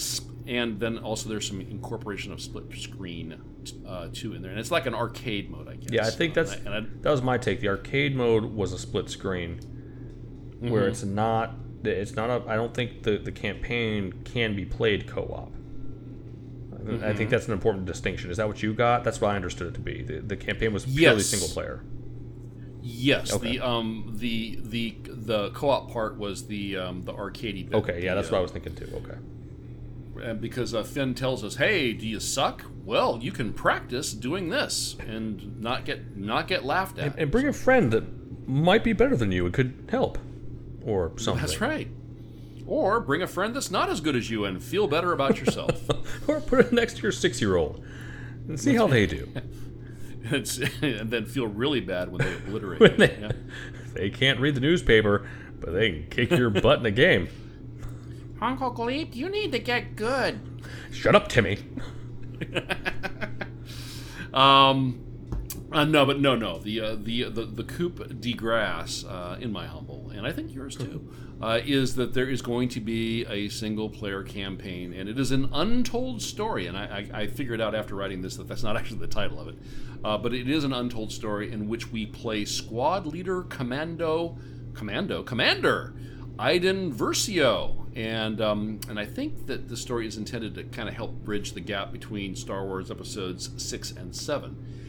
[0.47, 3.39] and then also there's some incorporation of split screen
[3.87, 4.51] uh, too in there.
[4.51, 5.89] And it's like an arcade mode, I guess.
[5.91, 7.61] Yeah, I think Uh, that's and I, that was my take.
[7.61, 9.59] The arcade mode was a split screen,
[10.59, 11.55] where it's not.
[11.83, 12.43] It's not a.
[12.49, 15.07] I don't think the the campaign can be played
[16.85, 17.03] co-op.
[17.03, 18.29] I think that's an important distinction.
[18.31, 19.03] Is that what you got?
[19.03, 20.03] That's what I understood it to be.
[20.03, 21.25] The, the campaign was purely Yes.
[21.27, 21.81] single player.
[22.81, 23.57] yes, Okay.
[23.57, 27.73] the um the the the co-op part was the um the arcadey bit.
[27.75, 28.89] Okay, yeah, that's uh, what I was thinking too.
[28.95, 29.17] Okay.
[30.29, 32.63] and because uh, Finn tells us, "Hey, do you suck?
[32.85, 37.47] Well, you can practice doing this and not get not get laughed at." And bring
[37.47, 38.03] a friend that
[38.47, 40.17] might be better than you and could help,
[40.83, 41.41] or something.
[41.41, 41.87] That's right.
[42.67, 45.81] Or bring a friend that's not as good as you and feel better about yourself.
[46.27, 47.83] Or put it next to your six-year-old
[48.47, 49.27] and see how they do.
[50.27, 52.97] It's, and then feel really bad when they obliterate When you.
[52.97, 53.31] they- Yeah.
[53.93, 55.27] They can't read the newspaper,
[55.59, 57.27] but they can kick your butt in a game.
[58.41, 60.39] Uncle Gleep, you need to get good.
[60.91, 61.59] Shut up, Timmy.
[64.33, 65.04] Um,
[65.75, 66.57] uh, no, but no, no.
[66.57, 70.53] The uh, the the the coupe de grace, uh, in my humble, and I think
[70.53, 71.11] yours too,
[71.41, 75.31] uh, is that there is going to be a single player campaign, and it is
[75.31, 76.67] an untold story.
[76.67, 79.39] And I, I, I figured out after writing this that that's not actually the title
[79.39, 79.55] of it,
[80.03, 84.37] uh, but it is an untold story in which we play squad leader, commando,
[84.73, 85.93] commando, commander
[86.37, 90.95] Iden Versio, and um, and I think that the story is intended to kind of
[90.95, 94.84] help bridge the gap between Star Wars episodes six and seven.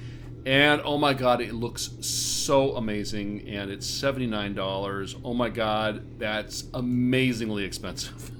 [0.47, 5.17] And oh my god, it looks so amazing, and it's seventy nine dollars.
[5.25, 8.31] Oh my god, that's amazingly expensive.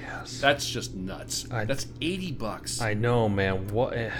[0.00, 0.38] Yes.
[0.40, 1.46] That's just nuts.
[1.50, 2.80] I- that's eighty bucks.
[2.80, 3.66] I know, man.
[3.68, 3.94] What?
[3.94, 4.10] eh,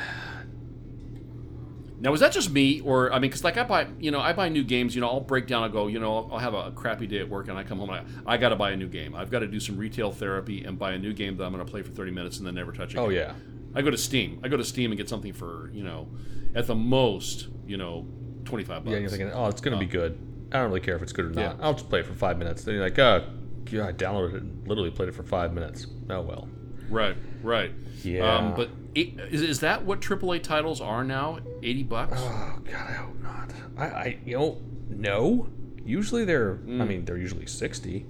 [2.00, 4.32] Now, is that just me, or I mean, because like I buy, you know, I
[4.32, 4.94] buy new games.
[4.96, 5.62] You know, I'll break down.
[5.62, 7.78] I go, you know, I'll, I'll have a crappy day at work, and I come
[7.78, 7.90] home.
[7.90, 9.14] And I, I got to buy a new game.
[9.14, 11.64] I've got to do some retail therapy and buy a new game that I'm going
[11.64, 13.04] to play for 30 minutes and then never touch again.
[13.04, 13.32] Oh yeah.
[13.74, 14.40] I go to Steam.
[14.42, 16.08] I go to Steam and get something for you know,
[16.54, 18.06] at the most, you know,
[18.44, 18.92] 25 bucks.
[18.92, 20.18] Yeah, you're thinking, oh, it's gonna be good.
[20.52, 21.40] I don't really care if it's good or not.
[21.58, 21.64] Yeah.
[21.64, 22.62] I'll just play it for five minutes.
[22.62, 23.24] Then you're like, oh,
[23.70, 25.86] yeah, I downloaded it, and literally played it for five minutes.
[26.10, 26.48] Oh well.
[26.88, 27.72] Right, right.
[28.02, 28.36] Yeah.
[28.36, 31.38] Um, but is, is that what AAA titles are now?
[31.62, 32.20] 80 bucks?
[32.20, 33.50] Oh God, I hope not.
[33.76, 34.60] I, I you know,
[34.90, 35.48] no.
[35.84, 36.80] Usually they're, Mm.
[36.80, 38.06] I mean, they're usually sixty.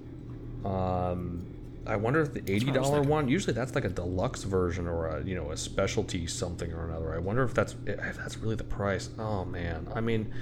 [0.64, 1.46] Um,
[1.86, 3.28] I wonder if the eighty what I was dollar one.
[3.28, 7.14] Usually that's like a deluxe version or a you know a specialty something or another.
[7.14, 9.10] I wonder if that's if that's really the price.
[9.18, 10.32] Oh man, I mean,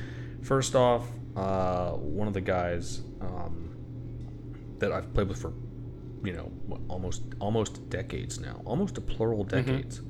[0.43, 3.75] first off, uh, one of the guys um,
[4.79, 5.53] that I've played with for
[6.25, 10.01] you know what, almost almost decades now, almost a plural decades.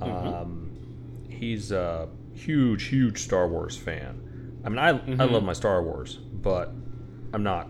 [0.00, 0.70] Um,
[1.28, 4.60] he's a huge, huge Star Wars fan.
[4.64, 6.72] I mean, I I love my Star Wars, but
[7.32, 7.68] I'm not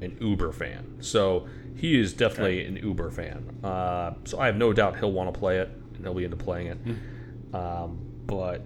[0.00, 0.96] an Uber fan.
[1.00, 3.58] So he is definitely an Uber fan.
[3.62, 6.36] Uh, so I have no doubt he'll want to play it and he'll be into
[6.36, 7.54] playing it.
[7.54, 8.62] Um, but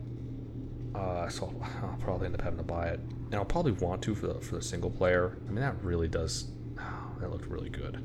[0.94, 4.14] uh, so I'll probably end up having to buy it, and I'll probably want to
[4.14, 5.36] for the for the single player.
[5.46, 6.50] I mean, that really does.
[7.20, 8.02] that looked really good.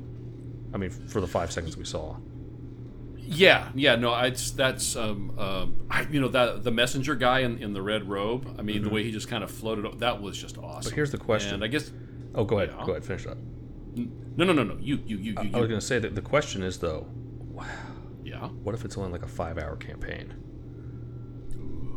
[0.72, 2.16] I mean, for the five seconds we saw.
[3.16, 7.58] Yeah, yeah, no, it's that's um, um, I, you know that the messenger guy in,
[7.58, 8.54] in the red robe.
[8.58, 10.66] I mean, the way he just kind of floated, that was just awesome.
[10.68, 10.88] Mm-hmm.
[10.88, 11.54] But here's the question.
[11.54, 11.90] and I guess
[12.34, 12.74] Oh, go ahead.
[12.78, 12.86] Yeah.
[12.86, 13.04] Go ahead.
[13.04, 13.38] Finish up.
[14.36, 16.20] No, no, no, no, you, you, you, you, I was going to say that the
[16.22, 17.06] question is though,
[17.52, 17.64] Wow.
[18.24, 18.48] yeah.
[18.48, 20.34] what if it's only like a five-hour campaign?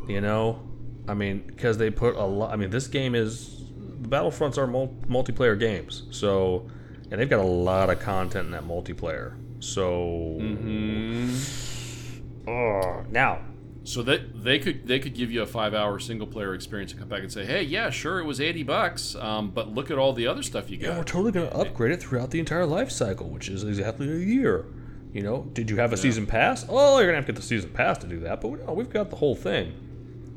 [0.08, 0.62] You know,
[1.08, 2.52] I mean, because they put a lot.
[2.52, 3.64] I mean, this game is
[4.02, 6.68] the Battlefronts are mul- multiplayer games, so
[7.12, 9.36] and they've got a lot of content in that multiplayer.
[9.60, 12.50] So, Mm-hmm.
[12.50, 13.40] oh, now
[13.84, 17.00] So that they could they could give you a five hour single player experience and
[17.00, 19.98] come back and say, hey, yeah, sure, it was eighty bucks, um, but look at
[19.98, 22.40] all the other stuff you get Yeah, we're totally going to upgrade it throughout the
[22.40, 24.66] entire life cycle, which is exactly a year.
[25.12, 26.66] You know, did you have a season pass?
[26.70, 28.60] Oh, you're going to have to get the season pass to do that, but we,
[28.68, 29.74] oh, we've got the whole thing.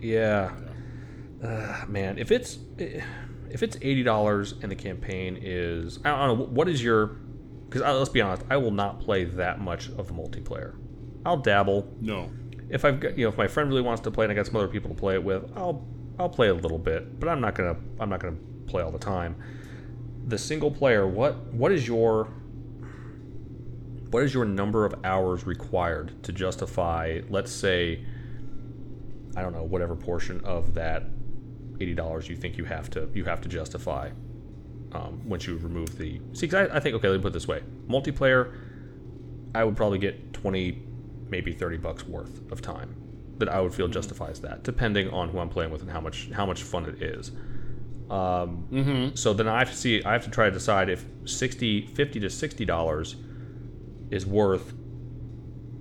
[0.03, 0.53] Yeah.
[1.43, 6.47] Uh, man, if it's if it's eighty dollars and the campaign is I don't know
[6.47, 7.07] what is your
[7.69, 10.77] because let's be honest, I will not play that much of the multiplayer.
[11.27, 12.31] I'll dabble No.
[12.69, 14.47] If I've got you know if my friend really wants to play and I got
[14.47, 15.85] some other people to play it with, I'll
[16.19, 18.99] I'll play a little bit, but I'm not gonna I'm not gonna play all the
[18.99, 19.37] time.
[20.27, 22.29] The single player, what what is your
[24.11, 28.05] what is your number of hours required to justify, let's say,
[29.37, 31.05] I don't know, whatever portion of that
[31.81, 34.11] eighty dollars you think you have to you have to justify
[34.93, 36.49] um, once you remove the see?
[36.53, 38.57] I, I think okay, let me put it this way: multiplayer,
[39.55, 40.83] I would probably get twenty,
[41.35, 42.91] maybe thirty bucks worth of time
[43.39, 46.31] that I would feel justifies that, depending on who I'm playing with and how much
[46.31, 47.33] how much fun it is.
[48.09, 49.17] Um, Mm-hmm.
[49.17, 52.21] so then I have to see I have to try to decide if 60 50
[52.21, 53.17] to 60 dollars
[54.11, 54.73] is worth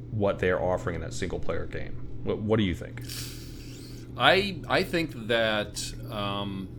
[0.10, 1.96] what they're offering in that single player game.
[2.24, 3.04] What, what do you think?
[4.18, 5.76] I I think that
[6.10, 6.70] um,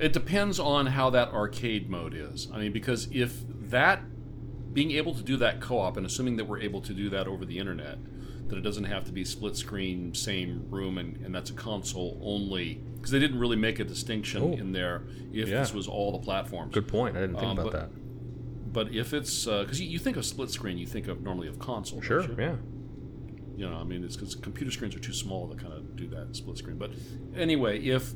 [0.00, 2.48] it depends on how that arcade mode is.
[2.52, 4.02] I mean, because if that
[4.72, 7.44] being able to do that co-op, and assuming that we're able to do that over
[7.44, 7.98] the internet,
[8.48, 12.18] that it doesn't have to be split screen, same room, and, and that's a console
[12.22, 12.80] only.
[12.96, 14.52] Because they didn't really make a distinction Oh.
[14.52, 15.02] in there
[15.32, 15.60] if Yeah.
[15.60, 16.72] this was all the platforms.
[16.74, 17.16] Good point.
[17.16, 17.90] I didn't think Um, about but- that.
[18.72, 21.58] But if it's because you, you think of split screen, you think of normally of
[21.58, 22.00] console.
[22.02, 22.22] Sure.
[22.22, 22.36] you?
[22.38, 22.56] Yeah.
[23.56, 26.06] you know i mean it's because computer screens are too small to kind of do
[26.06, 26.92] that split screen but
[27.34, 28.12] anyway if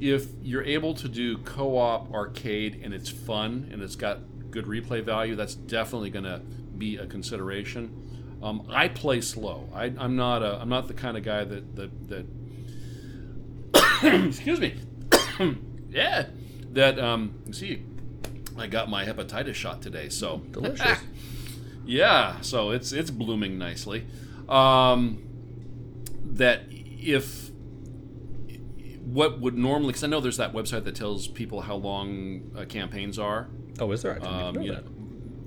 [0.00, 4.20] if you're able to do co-op arcade and it's fun and it's got
[4.52, 6.40] good replay value that's definitely going to
[6.78, 11.16] be a consideration um, i play slow I, i'm not a i'm not the kind
[11.16, 12.26] of guy that that that
[14.28, 14.74] excuse me
[15.90, 16.26] yeah
[16.70, 17.82] that um you see
[18.56, 20.98] i got my hepatitis shot today so Delicious.
[21.84, 24.06] yeah, so it's it's blooming nicely.
[24.48, 25.22] Um,
[26.24, 27.50] that if
[29.04, 32.64] what would normally, because I know there's that website that tells people how long uh,
[32.64, 33.48] campaigns are.
[33.82, 34.24] Oh, is there?
[34.24, 34.82] Um, you know,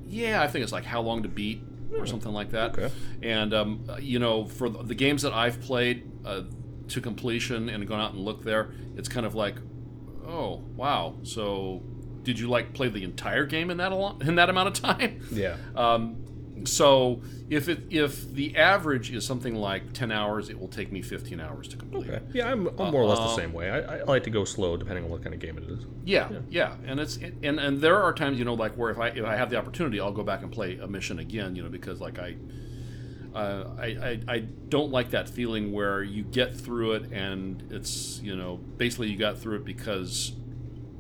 [0.08, 1.62] yeah, I think it's like how long to beat
[1.98, 2.78] or something like that.
[2.78, 2.92] okay.
[3.22, 6.44] And um, you know, for the, the games that I've played, uh,
[6.90, 9.56] to completion and gone out and looked there, it's kind of like,
[10.28, 11.16] oh wow.
[11.24, 11.84] So
[12.24, 15.26] did you like play the entire game in that in that amount of time?
[15.32, 15.58] Yeah.
[15.76, 16.26] Um,
[16.64, 21.02] so if it if the average is something like ten hours, it will take me
[21.02, 22.10] fifteen hours to complete.
[22.10, 22.24] Okay.
[22.34, 23.70] Yeah, I'm, I'm more or less the Uh, same way.
[23.70, 25.86] I, I like to go slow depending on what kind of game it is.
[26.06, 29.10] Yeah, yeah, and it's and and there are times you know like where if I
[29.10, 31.70] if I have the opportunity, I'll go back and play a mission again, you know,
[31.70, 32.36] because like I.
[33.34, 34.40] Uh, I, I, I
[34.70, 39.18] don't like that feeling where you get through it and it's you know basically you
[39.18, 40.32] got through it because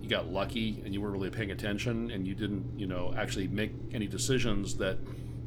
[0.01, 3.47] you got lucky and you weren't really paying attention and you didn't you know actually
[3.47, 4.97] make any decisions that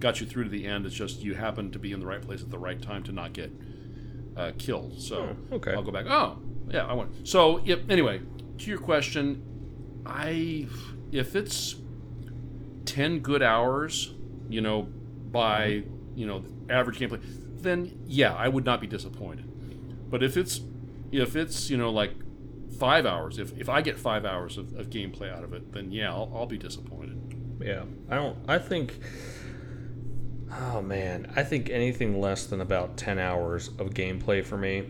[0.00, 2.22] got you through to the end it's just you happened to be in the right
[2.22, 3.50] place at the right time to not get
[4.36, 5.72] uh, killed so Oh, okay.
[5.72, 6.38] I'll go back oh
[6.70, 8.20] yeah I want so yep anyway
[8.58, 9.42] to your question
[10.06, 10.66] I
[11.12, 11.76] if it's
[12.84, 14.14] 10 good hours,
[14.48, 15.84] you know, by,
[16.14, 17.20] you know, average gameplay,
[17.60, 19.44] then yeah, I would not be disappointed.
[20.10, 20.60] But if it's
[21.12, 22.12] if it's, you know, like
[22.78, 25.90] 5 hours, if, if I get 5 hours of, of gameplay out of it, then
[25.92, 27.60] yeah, I'll, I'll be disappointed.
[27.60, 28.38] Yeah, I don't.
[28.48, 28.98] I think.
[30.50, 34.80] Oh man, I think anything less than about ten hours of gameplay for me,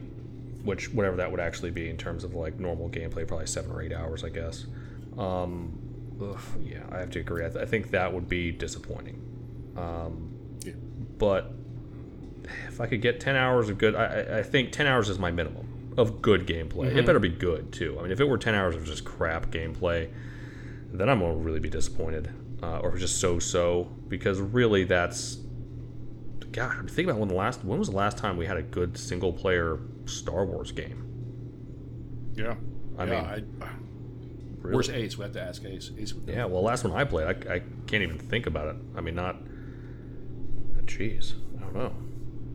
[0.62, 3.82] which whatever that would actually be in terms of like normal gameplay, probably seven or
[3.82, 4.66] eight hours, I guess.
[5.16, 5.76] Um,
[6.22, 7.44] ugh, yeah, I have to agree.
[7.44, 9.20] I, th- I think that would be disappointing.
[9.76, 10.30] Um,
[10.64, 10.72] Yeah.
[11.18, 11.50] but
[12.68, 15.18] if I could get ten hours of good, I, I- I think ten hours is
[15.18, 15.66] my minimum
[15.96, 16.94] of good gameplay.
[16.94, 17.96] It better be good too.
[17.98, 20.08] I mean, if it were ten hours of just crap gameplay,
[20.92, 22.30] then I'm gonna really be disappointed,
[22.62, 25.38] uh, or just so-so, because really that's.
[26.52, 28.96] God, think about when the last when was the last time we had a good
[28.96, 31.04] single-player Star Wars game?
[32.34, 32.54] Yeah.
[32.96, 33.68] I yeah, mean, I,
[34.60, 34.74] Really?
[34.74, 35.16] where's Ace?
[35.16, 35.90] We have to ask Ace.
[35.98, 36.14] Ace.
[36.26, 38.76] Yeah, well, last one I played, I, I can't even think about it.
[38.96, 39.36] I mean, not.
[40.84, 41.92] Jeez, I don't know.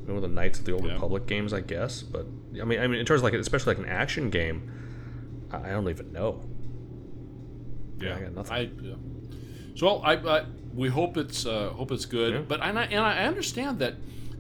[0.06, 0.94] One of the Knights of the Old Yeah.
[0.94, 2.02] Republic games, I guess.
[2.02, 2.26] But
[2.60, 4.70] I mean, I mean, in terms of like, especially like an action game,
[5.52, 6.44] I I don't even know.
[8.00, 8.54] Yeah, I got nothing.
[8.54, 8.96] I, yeah.
[9.76, 12.42] So I, I we hope it's uh, hope it's good, Yeah.
[12.48, 13.96] but and I, and I understand that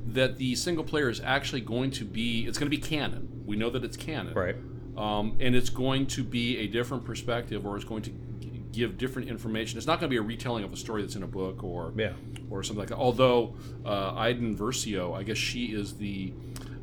[0.07, 3.43] that the single player is actually going to be it's going to be canon.
[3.45, 4.55] We know that it's canon, Right.
[4.97, 8.97] Um, and it's going to be a different perspective, or it's going to g- give
[8.97, 9.77] different information.
[9.77, 11.93] It's not going to be a retelling of a story that's in a book, or
[11.97, 12.13] Yeah.
[12.51, 12.97] or something like that.
[12.99, 16.33] Although uh, Iden Versio, I guess she is the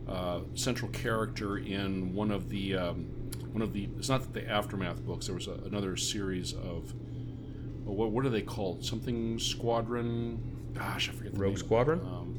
[0.08, 3.04] uh, central character in one of the um,
[3.52, 3.88] one of the.
[3.98, 5.26] It's not the aftermath books.
[5.26, 6.92] There was a, another series of.
[7.92, 8.84] What, what are they called?
[8.84, 10.72] Something Squadron.
[10.74, 11.34] Gosh, I forget.
[11.34, 11.58] The Rogue name.
[11.58, 12.00] Squadron.
[12.00, 12.36] Um,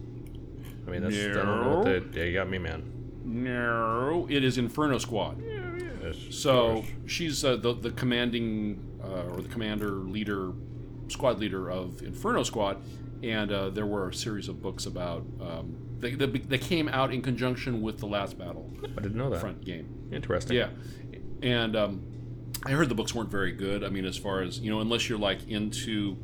[0.87, 1.99] I mean, that's I don't know what no.
[1.99, 2.83] the, yeah, got me, man.
[3.23, 5.41] no, it is Inferno Squad.
[6.31, 10.51] So she's uh, the the commanding uh, or the commander leader,
[11.07, 12.81] squad leader of Inferno Squad,
[13.23, 15.23] and uh, there were a series of books about.
[15.39, 19.29] Um, they, they, they came out in conjunction with the last battle I didn't know
[19.29, 19.39] that.
[19.39, 20.09] front game.
[20.11, 20.57] Interesting.
[20.57, 20.69] Yeah,
[21.43, 22.01] and um,
[22.65, 23.83] I heard the books weren't very good.
[23.83, 26.17] I mean, as far as you know, unless you're like into,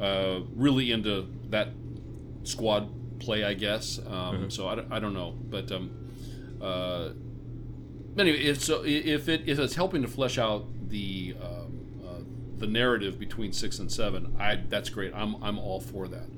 [0.00, 1.68] uh, really into that
[2.42, 2.90] squad
[3.20, 3.98] play, I guess.
[4.06, 5.90] Um, So I, don't- I don't know, but um,
[6.60, 7.10] uh,
[8.18, 12.20] anyway, it's so if it if it's helping to flesh out the um, uh,
[12.58, 15.12] the narrative between six and seven, I that's great.
[15.14, 16.28] I'm I'm all for that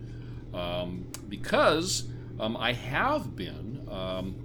[0.57, 2.05] um, because
[2.39, 3.87] um, I have been.
[3.91, 4.43] Um,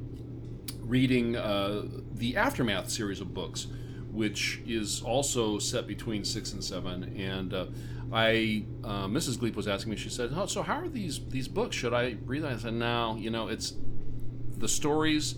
[0.83, 1.83] reading uh,
[2.15, 3.67] the Aftermath series of books,
[4.11, 7.15] which is also set between six and seven.
[7.17, 7.65] And uh,
[8.11, 9.37] I, uh, Mrs.
[9.37, 9.97] Gleep was asking me.
[9.97, 11.75] She said, "Oh, so how are these these books?
[11.75, 13.15] Should I read them?" I said, "No.
[13.17, 13.73] You know, it's
[14.57, 15.35] the stories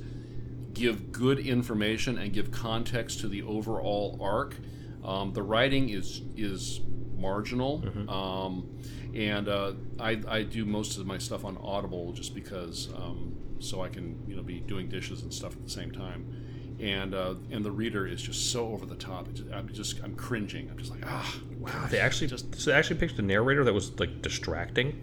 [0.74, 4.56] give good information and give context to the overall arc.
[5.04, 6.82] Um, the writing is is
[7.16, 8.70] marginal." Um,
[9.14, 13.82] and uh, I, I do most of my stuff on Audible just because um, so
[13.82, 16.43] I can you know be doing dishes and stuff at the same time,
[16.84, 19.32] and uh, and the reader is just so over the top.
[19.34, 20.70] Just, I'm just I'm cringing.
[20.70, 21.88] I'm just like ah Wow.
[21.90, 25.00] They actually Just- so they actually picked a narrator that was like distracting.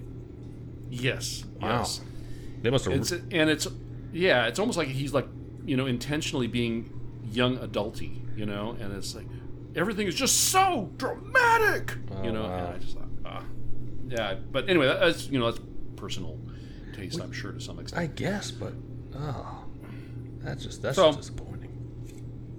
[0.90, 1.78] yes Wow.
[1.78, 2.00] yes.
[2.62, 2.94] They must have.
[2.94, 3.66] It's and it's
[4.12, 5.26] yeah, it's almost like he's like
[5.64, 6.92] you know intentionally being
[7.30, 9.26] young adulty, you know, and it's like
[9.74, 11.92] everything is just so dramatic,
[12.24, 12.42] you Oh, know.
[12.42, 12.56] wow.
[12.58, 13.44] And I just thought, ah,
[14.08, 14.34] yeah.
[14.52, 15.62] But anyway, that's you know that's
[15.96, 16.38] personal
[16.92, 18.02] taste, I'm sure to some extent.
[18.02, 18.74] I guess, but
[19.16, 19.64] oh,
[20.40, 21.49] that's just that's So- just disappointing.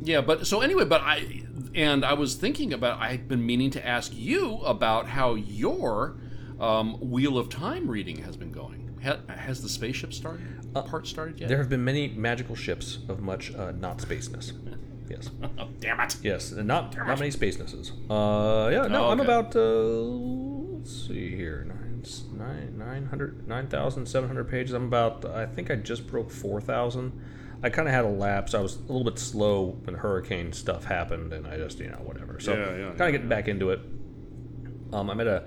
[0.01, 1.43] Yeah, but so anyway, but I
[1.75, 6.17] and I was thinking about I've been meaning to ask you about how your
[6.59, 8.99] um, Wheel of Time reading has been going.
[9.03, 10.47] Ha, has the spaceship started?
[10.85, 11.49] part started yet?
[11.49, 14.53] There have been many magical ships of much uh, not spaceness.
[15.09, 16.15] Yes, oh, damn it!
[16.23, 17.91] yes, not not many spacenesses.
[18.09, 22.01] Uh, yeah, no, Oh, I'm about uh, let's see here, nine
[22.37, 24.73] nine nine hundred nine thousand seven hundred pages.
[24.73, 27.11] I'm about I think I just broke four thousand.
[27.63, 28.53] I kind of had a lapse.
[28.53, 31.97] I was a little bit slow when hurricane stuff happened, and I just you know
[32.03, 32.39] whatever.
[32.39, 33.79] So Yeah, yeah, kind of yeah, getting back into it.
[34.93, 35.43] Um, I'm at a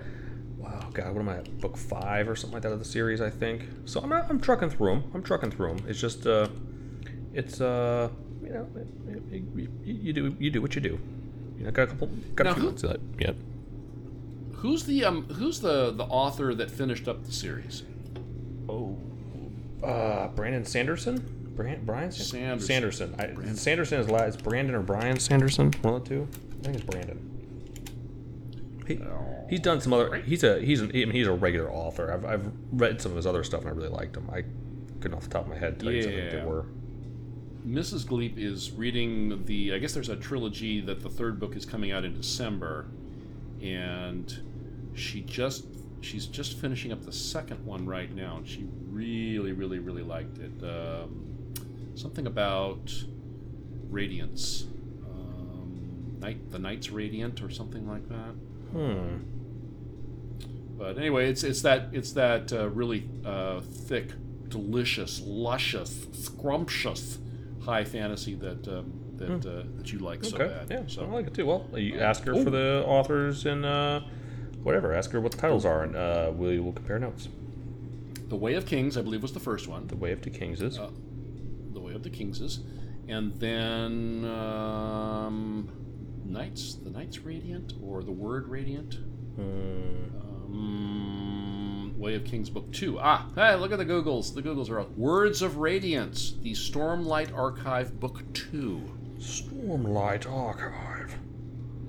[0.58, 1.58] wow, God, what am I at?
[1.60, 3.68] Book five or something like that of the series, I think.
[3.84, 5.10] So I'm I'm trucking through them.
[5.14, 5.86] I'm trucking through them.
[5.88, 6.48] It's just uh,
[7.32, 8.08] it's uh,
[8.42, 10.98] you know, it, it, you, you do you do what you do.
[11.58, 13.34] You know, got a couple got Now a few who- months of that yet.
[14.54, 17.82] Who's the um who's the the author that finished up the series?
[18.68, 18.96] Oh,
[19.82, 21.40] uh, Brandon Sanderson.
[21.54, 22.60] Brand, Brian Sanderson.
[22.60, 23.14] Sanderson.
[23.18, 24.42] I, Sanderson is last.
[24.42, 25.72] Brandon or Brian Sanderson.
[25.82, 26.28] One of the two.
[26.60, 27.30] I think it's Brandon.
[28.86, 29.00] He,
[29.48, 30.16] he's done some other.
[30.16, 32.12] He's a he's an, he's a regular author.
[32.12, 34.28] I've, I've read some of his other stuff and I really liked him.
[34.30, 34.44] I
[35.00, 36.66] couldn't off the top of my head tell you something they were.
[37.66, 38.04] Mrs.
[38.04, 39.72] Gleep is reading the.
[39.72, 42.86] I guess there's a trilogy that the third book is coming out in December,
[43.62, 44.38] and
[44.94, 45.64] she just
[46.02, 50.38] she's just finishing up the second one right now, and she really, really, really liked
[50.38, 50.52] it.
[50.62, 51.33] Um,
[51.94, 52.92] something about
[53.90, 54.64] radiance,
[55.04, 58.34] um, night the night's radiant or something like that.
[58.72, 59.16] Hmm.
[60.76, 64.10] But anyway, it's it's that it's that uh, really uh, thick,
[64.48, 67.18] delicious, luscious, scrumptious
[67.64, 70.66] high fantasy that um, that uh, that you like so bad.
[70.68, 71.46] yeah, so I like it too.
[71.46, 74.00] Well, you ask her for the authors and uh,
[74.64, 74.92] whatever.
[74.92, 77.28] Ask her what the titles are, and uh, we will compare notes.
[78.28, 79.86] the Way of Kings, I believe, was the first one.
[79.86, 80.76] The Way of the Kings is.
[81.74, 82.60] The Way of the Kingses,
[83.08, 85.68] and then um,
[86.24, 88.94] Knights, the Knights Radiant, or the Word Radiant.
[89.36, 90.04] Hmm.
[90.54, 92.98] Um, Way of Kings Book 2.
[93.00, 94.34] Ah, hey, look at the Googles.
[94.34, 94.96] The Googles are out.
[94.98, 98.82] Words of Radiance, the Stormlight Archive Book 2.
[99.18, 101.16] Stormlight Archive.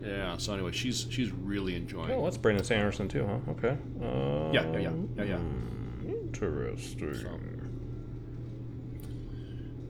[0.01, 3.51] Yeah, so anyway, she's she's really enjoying Oh, that's Brandon Sanderson too, huh?
[3.53, 3.75] Okay.
[4.01, 5.37] Uh, Yeah, yeah, yeah, yeah, yeah.
[5.37, 7.15] hmm, Interesting.
[7.15, 7.39] So,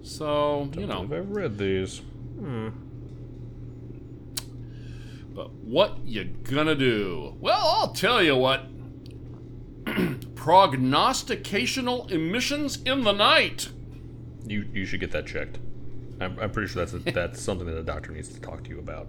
[0.05, 1.99] you Don't know, believe I've read these.
[2.39, 2.69] Hmm.
[5.33, 7.35] but what you gonna do?
[7.39, 8.65] Well, I'll tell you what.
[10.35, 13.69] Prognosticational emissions in the night.
[14.45, 15.57] You you should get that checked.
[16.21, 18.69] I'm, I'm pretty sure that's a, that's something that a doctor needs to talk to
[18.69, 19.07] you about.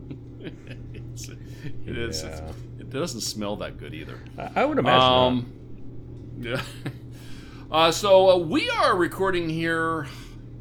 [0.95, 2.23] It's, it is.
[2.25, 4.21] it's- it doesn't smell that good either.
[4.39, 5.03] I, I would imagine.
[5.03, 5.53] Um,
[6.41, 6.63] yeah.
[7.71, 10.07] Uh, so uh, we are recording here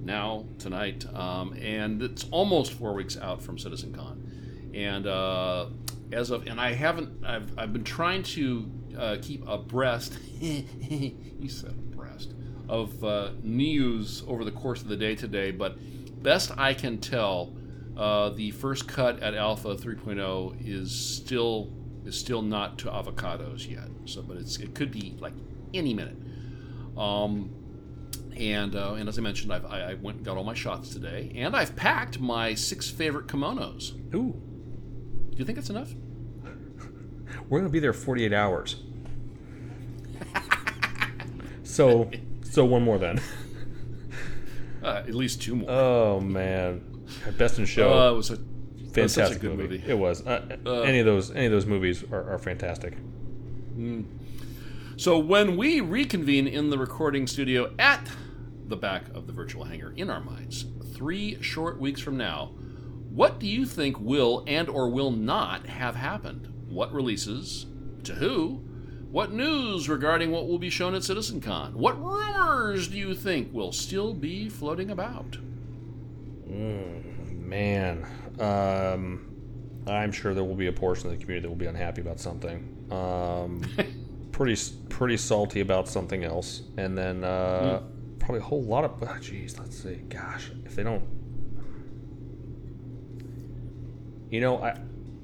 [0.06, 5.68] now tonight, um, and it's almost four weeks out from CitizenCon, and uh,
[6.12, 10.18] as of and I haven't I've, I've been trying to uh, keep abreast.
[10.40, 12.34] you said abreast
[12.70, 15.78] of uh, news over the course of the day today, but
[16.24, 17.56] best I can tell,
[17.98, 21.72] uh, the first cut at Alpha 3.0 is still
[22.06, 23.88] is still not to avocados yet.
[24.06, 25.34] So, but it's it could be like
[25.74, 26.18] any minute.
[26.98, 27.50] Um,
[28.38, 30.90] and uh, and as I mentioned, I've, I, I went and got all my shots
[30.90, 33.94] today, and I've packed my six favorite kimonos.
[34.14, 34.34] Ooh,
[35.32, 35.92] Do you think that's enough?
[37.50, 38.78] we're gonna be there 48 hours.
[41.64, 42.10] so
[42.44, 43.20] so one more then.
[44.84, 45.68] Uh, at least two more.
[45.72, 46.80] Oh man,
[47.40, 47.92] Best in Show.
[47.92, 48.38] Uh, it was a
[48.92, 49.78] fantastic good movie.
[49.80, 49.84] movie.
[49.92, 50.24] It was.
[50.28, 52.96] Uh, Uh, any of those any of those movies are, are fantastic.
[54.98, 58.08] So when we reconvene in the recording studio at
[58.68, 62.52] the back of the virtual hangar in our minds, three short weeks from now,
[63.10, 66.52] what do you think will and or will not have happened?
[66.68, 67.66] What releases?
[68.04, 68.62] To who?
[69.10, 71.74] What news regarding what will be shown at CitizenCon?
[71.74, 75.38] What rumors do you think will still be floating about?
[76.46, 78.06] Man,
[78.40, 79.34] um,
[79.88, 82.20] I'm sure there will be a portion of the community that will be unhappy about
[82.20, 82.88] something.
[82.92, 83.62] Um,
[84.34, 87.82] pretty pretty salty about something else, and then uh,
[88.20, 88.92] probably a whole lot of.
[89.02, 89.96] Oh, geez, let's see.
[90.10, 91.04] Gosh, if they don't,
[94.30, 94.80] you know, I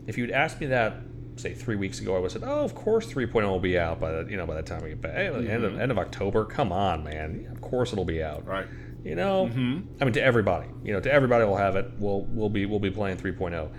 [0.08, 0.98] if you'd asked me that
[1.38, 4.00] say three weeks ago, I would have said, "Oh, of course, 3.0 will be out
[4.00, 5.16] by the you know by the time we get back.
[5.16, 5.82] Hey, end of mm-hmm.
[5.82, 6.46] end of October.
[6.46, 7.48] Come on, man.
[7.52, 8.68] Of course it'll be out." Right.
[9.04, 9.80] You know, mm-hmm.
[10.00, 11.92] I mean, to everybody, you know, to everybody we'll have it.
[11.98, 13.72] We'll we'll be we'll be playing 3.0.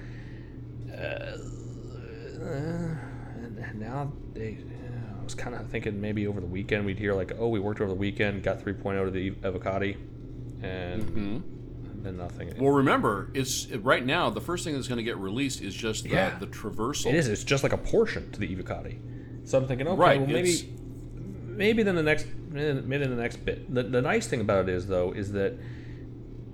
[0.90, 1.38] Uh,
[3.36, 4.58] and and now they,
[5.32, 7.90] was kind of thinking maybe over the weekend we'd hear like, oh, we worked over
[7.90, 9.96] the weekend, got 3.0 to the Evocati,
[10.62, 12.02] and mm-hmm.
[12.02, 12.52] then nothing.
[12.58, 16.04] Well, remember, it's right now the first thing that's going to get released is just
[16.04, 16.38] the, Yeah.
[16.38, 17.06] the traversal.
[17.06, 17.28] It is.
[17.28, 18.98] It's just like a portion to the Evocati.
[19.48, 23.16] So I'm thinking, okay, Right, well it's- maybe, maybe then the next, maybe in the
[23.16, 23.72] next bit.
[23.72, 25.54] The, the nice thing about it is though, is that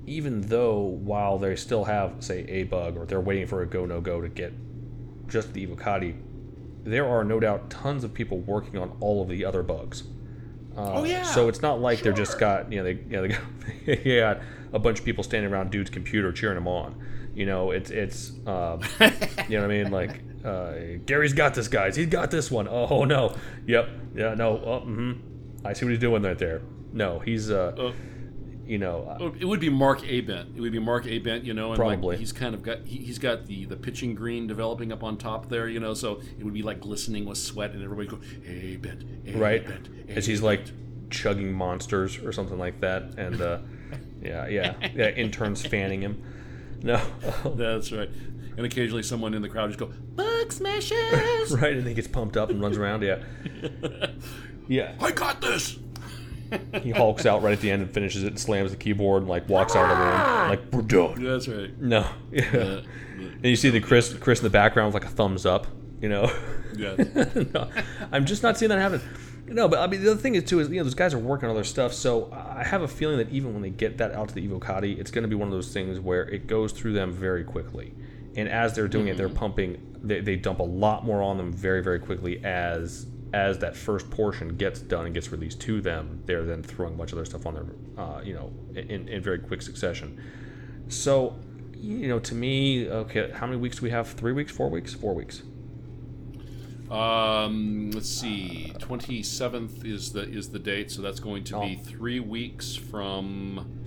[0.06, 3.84] even though while they still have say a bug or they're waiting for a go
[3.84, 4.54] no go to get
[5.28, 6.16] just the Evocati,
[6.84, 10.02] there are no doubt tons of people working on all of the other bugs.
[10.76, 11.22] Uh, Oh, yeah.
[11.24, 13.42] So it's not like they're just got you know they you know they got,
[13.86, 14.40] they got
[14.72, 16.94] a bunch of people standing around dude's computer cheering him on.
[17.34, 18.80] You know it's it's um,
[19.48, 20.72] you know what I mean like uh,
[21.04, 22.68] Gary's got this guys he's got this one.
[22.68, 23.34] Oh no
[23.66, 25.12] yep yeah no oh, hmm
[25.64, 26.62] I see what he's doing right there.
[26.92, 27.92] No he's uh, Uh,
[28.68, 30.56] you know uh, It would be Mark Abent.
[30.56, 32.10] It would be Mark Abent, you know, and Probably.
[32.14, 35.16] like he's kind of got he, he's got the the pitching green developing up on
[35.16, 38.18] top there, you know, so it would be like glistening with sweat, and everybody go
[38.46, 39.66] Abent, Abent, right
[40.08, 40.62] as he's like
[41.10, 43.58] chugging monsters or something like that and uh,
[44.22, 46.22] yeah yeah yeah interns fanning him.
[46.82, 47.00] No.
[47.44, 48.10] That's right.
[48.56, 51.52] And occasionally someone in the crowd just go bug smashers.
[51.60, 53.02] right, and he gets pumped up and runs around.
[53.02, 53.22] Yeah,
[54.66, 54.94] yeah.
[55.00, 55.78] I got this.
[56.82, 59.28] He hulks out right at the end and finishes it and slams the keyboard and
[59.28, 60.48] like walks out of the room.
[60.48, 61.22] Like we're done.
[61.22, 61.78] That's right.
[61.80, 62.56] No, yeah.
[62.56, 62.82] Uh,
[63.18, 65.66] And you see the Chris Chris in the background with like a thumbs up.
[66.00, 66.32] You know.
[66.76, 66.94] yeah.
[67.54, 67.68] no,
[68.12, 69.00] I'm just not seeing that happen.
[69.46, 71.18] No, but I mean the other thing is too is you know those guys are
[71.18, 74.12] working on other stuff, so I have a feeling that even when they get that
[74.12, 76.72] out to the Evocati, it's going to be one of those things where it goes
[76.72, 77.94] through them very quickly,
[78.36, 81.52] and as they're doing it, they're pumping, they, they dump a lot more on them
[81.52, 86.22] very very quickly as as that first portion gets done and gets released to them.
[86.26, 87.66] They're then throwing a bunch of other stuff on there,
[88.04, 90.20] uh, you know, in, in very quick succession.
[90.88, 91.36] So,
[91.74, 94.08] you know, to me, okay, how many weeks do we have?
[94.08, 95.42] Three weeks, four weeks, four weeks.
[96.90, 98.72] Um, let's see.
[98.78, 101.84] Twenty seventh is the is the date, so that's going to be Oh.
[101.84, 103.77] three weeks from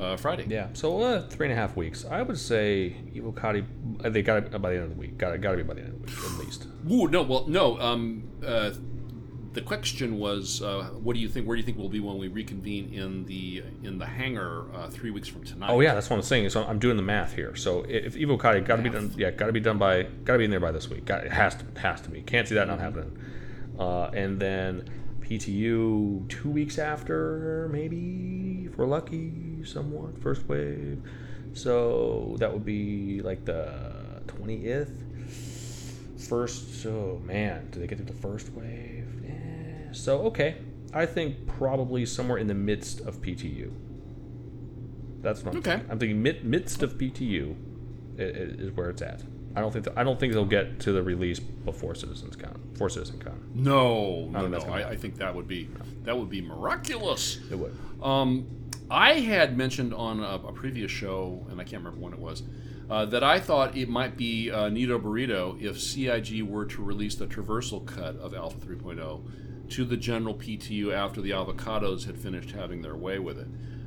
[0.00, 0.46] uh, Friday.
[0.48, 2.04] Yeah, so uh, three and a half weeks.
[2.04, 3.64] I would say Evocati,
[4.04, 5.18] uh, they got it by the end of the week.
[5.18, 6.66] Got it, got to be by the end of the week at least.
[6.90, 7.78] Ooh, no, well, no.
[7.78, 8.70] Um, uh,
[9.52, 11.46] the question was, uh, what do you think?
[11.46, 14.88] Where do you think we'll be when we reconvene in the in the hangar uh,
[14.88, 15.70] three weeks from tonight?
[15.70, 16.48] Oh yeah, that's what I'm saying.
[16.50, 17.56] So I'm doing the math here.
[17.56, 20.38] So if Evocati got to be done, yeah, got to be done by, got to
[20.38, 21.04] be in there by this week.
[21.04, 22.22] Got, it has to, has to be.
[22.22, 23.18] Can't see that not happening.
[23.78, 24.88] Uh, and then
[25.30, 31.00] PTU two weeks after, maybe if we're lucky, somewhat first wave.
[31.52, 34.90] So that would be like the twentieth.
[36.28, 39.06] First, oh man, do they get through the first wave?
[39.26, 39.92] Eh.
[39.92, 40.56] So okay,
[40.92, 43.70] I think probably somewhere in the midst of PTU.
[45.22, 45.70] That's what I'm Okay.
[45.72, 45.90] thinking.
[45.90, 47.54] I'm thinking mid, midst of PTU
[48.18, 49.22] i- i- is where it's at.
[49.56, 52.60] I don't think I don't think they'll get to the release before Citizens Con.
[52.72, 54.58] Before Citizen Con, No, no, no.
[54.58, 55.68] I, I think that would be
[56.04, 57.38] that would be miraculous.
[57.50, 57.76] it would.
[58.02, 58.46] Um,
[58.90, 62.42] I had mentioned on a, a previous show, and I can't remember when it was,
[62.88, 67.14] uh, that I thought it might be uh, Nito Burrito if CIG were to release
[67.14, 69.20] the traversal cut of Alpha 3.0
[69.70, 73.46] to the general PTU after the avocados had finished having their way with it.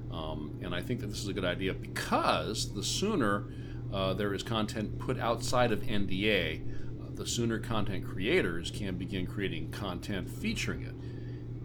[0.09, 3.45] Um, and I think that this is a good idea because the sooner
[3.93, 9.27] uh, there is content put outside of NDA, uh, the sooner content creators can begin
[9.27, 10.95] creating content featuring it.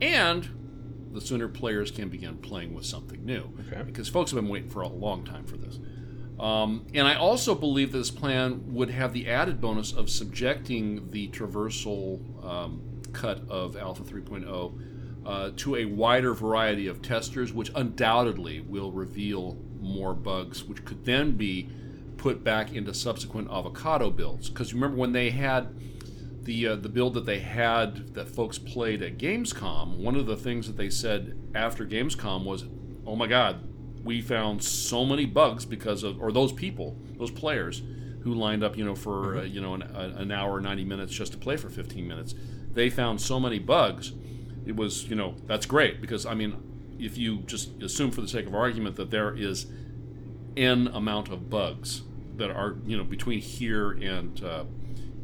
[0.00, 0.48] And
[1.12, 3.50] the sooner players can begin playing with something new.
[3.66, 3.82] Okay.
[3.82, 5.78] Because folks have been waiting for a long time for this.
[6.38, 11.10] Um, and I also believe that this plan would have the added bonus of subjecting
[11.10, 17.72] the traversal um, cut of Alpha 3.0 uh, to a wider variety of testers, which
[17.74, 21.68] undoubtedly will reveal more bugs, which could then be
[22.18, 24.50] put back into subsequent avocado builds.
[24.50, 25.74] Because remember when they had
[26.42, 30.36] the uh, the build that they had that folks played at Gamescom, one of the
[30.36, 32.64] things that they said after Gamescom was,
[33.06, 33.68] "Oh my God,
[34.04, 37.82] we found so many bugs because of or those people, those players
[38.22, 41.32] who lined up, you know, for uh, you know an, an hour, ninety minutes just
[41.32, 42.34] to play for fifteen minutes.
[42.72, 44.12] They found so many bugs.
[44.66, 46.56] It was you know that's great because I mean,
[46.98, 49.66] if you just assume for the sake of argument that there is
[50.56, 52.02] n amount of bugs
[52.38, 54.64] that are you know between here and uh,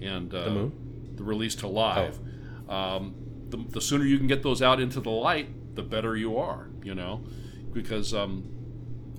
[0.00, 0.72] and uh, The
[1.16, 2.18] the release to live.
[2.68, 3.14] Um,
[3.48, 6.68] the, the sooner you can get those out into the light, the better you are.
[6.82, 7.22] You know,
[7.72, 8.44] because um,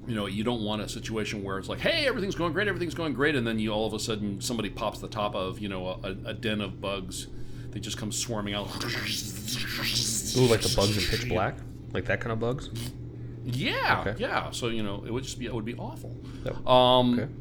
[0.08, 2.96] you know you don't want a situation where it's like, hey, everything's going great, everything's
[2.96, 5.70] going great, and then you all of a sudden somebody pops the top of you
[5.70, 7.28] know a, a den of bugs.
[7.72, 8.68] They just come swarming out.
[10.38, 11.56] Ooh, like the bugs in Pitch Black,
[11.94, 12.70] like that kind of bugs.
[13.46, 14.16] Yeah, Okay.
[14.22, 14.52] yeah.
[14.52, 16.16] So you know, it would just be it would be awful.
[16.68, 17.32] Um, Okay.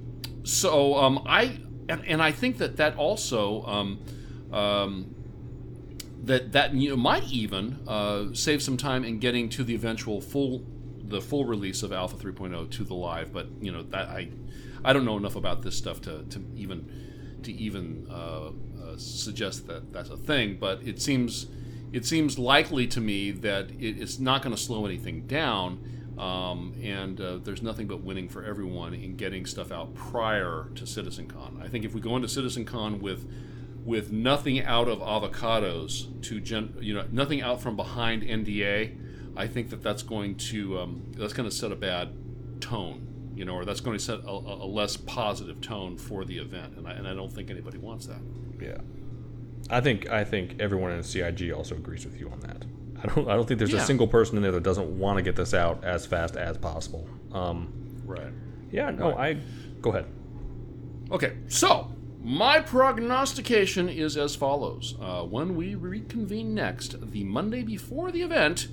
[0.45, 4.01] So um, I and, and I think that that also um,
[4.53, 5.15] um,
[6.23, 10.21] that that you know, might even uh, save some time in getting to the eventual
[10.21, 10.65] full
[11.03, 13.33] the full release of Alpha 3.0 to the live.
[13.33, 14.29] But you know that I
[14.85, 18.49] I don't know enough about this stuff to, to even to even uh,
[18.83, 20.59] uh, suggest that that's a thing.
[20.61, 21.47] But it seems
[21.93, 26.04] it seems likely to me that it, it's not going to slow anything down.
[26.19, 30.85] Um, and uh, there's nothing but winning for everyone in getting stuff out prior to
[30.85, 31.61] CitizenCon.
[31.63, 33.29] I think if we go into CitizenCon with
[33.85, 38.97] with nothing out of avocados to gen, you know nothing out from behind NDA,
[39.37, 42.13] I think that that's going to um, that's going to set a bad
[42.61, 46.39] tone, you know, or that's going to set a, a less positive tone for the
[46.39, 48.21] event, and I, and I don't think anybody wants that.
[48.61, 48.79] Yeah,
[49.69, 52.65] I think I think everyone in CIG also agrees with you on that.
[53.05, 53.83] I don't I don't think there's Yeah.
[53.83, 56.57] a single person in there that doesn't want to get this out as fast as
[56.57, 57.07] possible.
[57.33, 57.69] Um,
[58.07, 58.33] Right.
[58.73, 59.37] yeah, no, I
[59.81, 60.07] go ahead.
[61.11, 61.91] Okay, so
[62.23, 64.95] my prognostication is as follows.
[65.01, 68.69] Uh, when we reconvene next, the Monday before the event,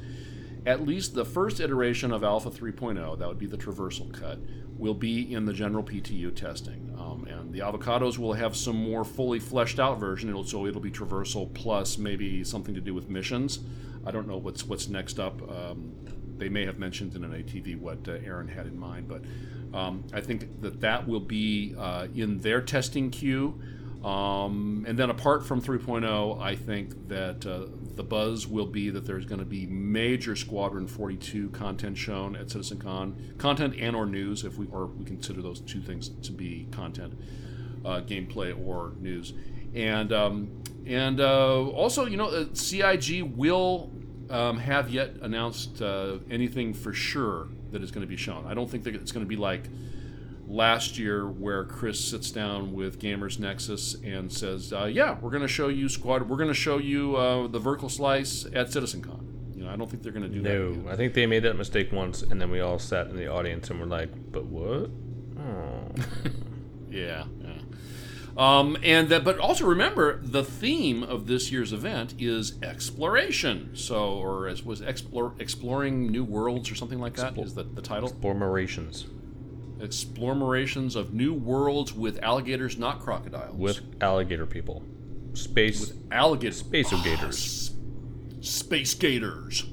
[0.65, 4.39] at least the first iteration of Alpha 3.0, that would be the traversal cut,
[4.77, 6.93] will be in the general PTU testing.
[6.97, 10.29] Um, and the avocados will have some more fully fleshed out version.
[10.29, 13.59] It'll, so it'll be traversal plus maybe something to do with missions.
[14.05, 15.41] I don't know what's what's next up.
[15.49, 15.93] Um,
[16.37, 19.23] they may have mentioned in an ATV what uh, Erin had in mind, but
[19.77, 23.61] um, I think that that will be uh, in their testing queue.
[24.03, 29.05] Um, and then apart from 3.0, I think that uh, the buzz will be that
[29.05, 34.43] there's going to be major Squadron 42 content shown at CitizenCon, content and or news,
[34.43, 37.13] if we or we consider those two things to be content,
[37.85, 39.33] uh, gameplay or news,
[39.73, 43.91] and um, and uh, also you know uh, CIG will
[44.29, 48.45] um, have yet announced uh, anything for sure that is going to be shown.
[48.47, 49.63] I don't think that it's going to be like
[50.47, 55.41] last year where Chris sits down with Gamers Nexus and says, uh, "Yeah, we're going
[55.41, 56.29] to show you squad.
[56.29, 59.89] We're going to show you uh, the vertical slice at CitizenCon." You know, I don't
[59.89, 60.83] think they're going to do that.
[60.83, 60.91] No.
[60.91, 63.69] I think they made that mistake once, and then we all sat in the audience
[63.69, 64.89] and were like, "But what?"
[65.39, 65.87] Oh.
[66.91, 67.23] Yeah.
[68.37, 73.71] Um, and that, but also remember the theme of this year's event is exploration.
[73.75, 77.81] So, or as was explore, exploring new worlds or something like that is that the
[77.81, 78.07] title.
[78.09, 79.05] Explorations.
[79.81, 83.55] Explorations of new worlds with alligators, not crocodiles.
[83.57, 84.83] with alligator people,
[85.33, 87.71] space alligators, space gators.
[88.41, 89.65] space gators.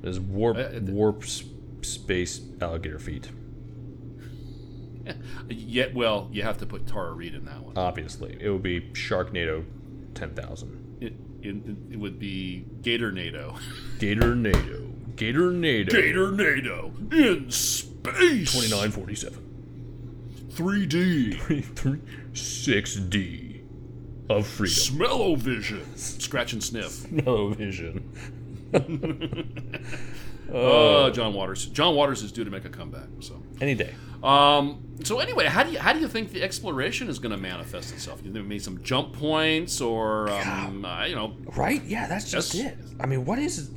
[0.00, 1.42] There's warp Uh, th- warp s-
[1.82, 3.28] space alligator feet.
[5.48, 7.76] Yet, well, you have to put Tara Reid in that one.
[7.76, 9.64] Obviously, it would be Sharknado,
[10.14, 10.96] ten thousand.
[11.00, 11.56] It, it,
[11.92, 13.56] it would be Gator NATO.
[13.98, 14.92] Gator NATO.
[15.16, 15.90] Gator NATO.
[15.90, 18.52] Gator NATO in space.
[18.52, 19.42] Twenty nine forty seven.
[20.56, 21.96] 3D.
[22.34, 23.60] Six D
[24.28, 24.74] of freedom.
[24.74, 25.96] Smell-o-vision.
[25.96, 27.10] Scratch and sniff.
[27.10, 28.10] No vision.
[30.52, 31.66] Uh, John Waters.
[31.66, 33.08] John Waters is due to make a comeback.
[33.20, 33.94] So, Any day.
[34.22, 37.40] um, so anyway, how do you how do you think the exploration is going to
[37.40, 38.20] manifest itself?
[38.24, 41.82] You think maybe some jump points, or um, uh, you know, Right?
[41.84, 42.72] Yeah, that's just Yes.
[42.72, 42.78] it.
[43.00, 43.70] I mean, what is?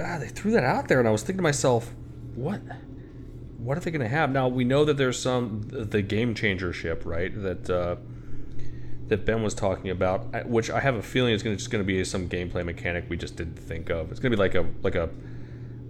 [0.00, 1.94] Ah, they threw that out there, and I was thinking to myself,
[2.34, 2.60] what?
[3.58, 4.48] What are they going to have now?
[4.48, 7.32] We know that there's some the game changer ship, right?
[7.42, 7.96] That uh,
[9.08, 11.82] that Ben was talking about, which I have a feeling is going to just going
[11.82, 14.10] to be some gameplay mechanic we just didn't think of.
[14.10, 15.08] It's going to be like a like a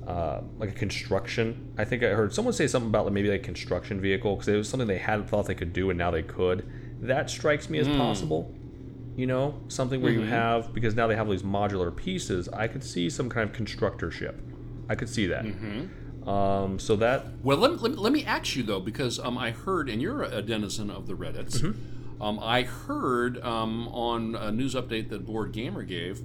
[0.06, 1.74] uh, like a construction.
[1.76, 4.56] I think I heard someone say something about like maybe like construction vehicle because it
[4.56, 6.68] was something they hadn't thought they could do and now they could.
[7.00, 8.54] That strikes me as possible.
[9.16, 12.48] You know, something where you have because now they have all these modular pieces.
[12.50, 14.40] I could see some kind of constructor ship.
[14.88, 15.44] I could see that.
[16.26, 19.88] Um, so that Well, let, let, let me ask you though, because um, I heard,
[19.88, 21.62] and you're a denizen of the Reddits.
[22.20, 26.22] Um, I heard um, on a news update that BoredGamer gave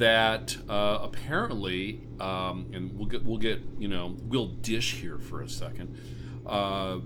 [0.00, 5.40] that uh, apparently, um, and we'll get we'll get you know we'll dish here for
[5.40, 5.96] a second.
[6.46, 6.98] Uh,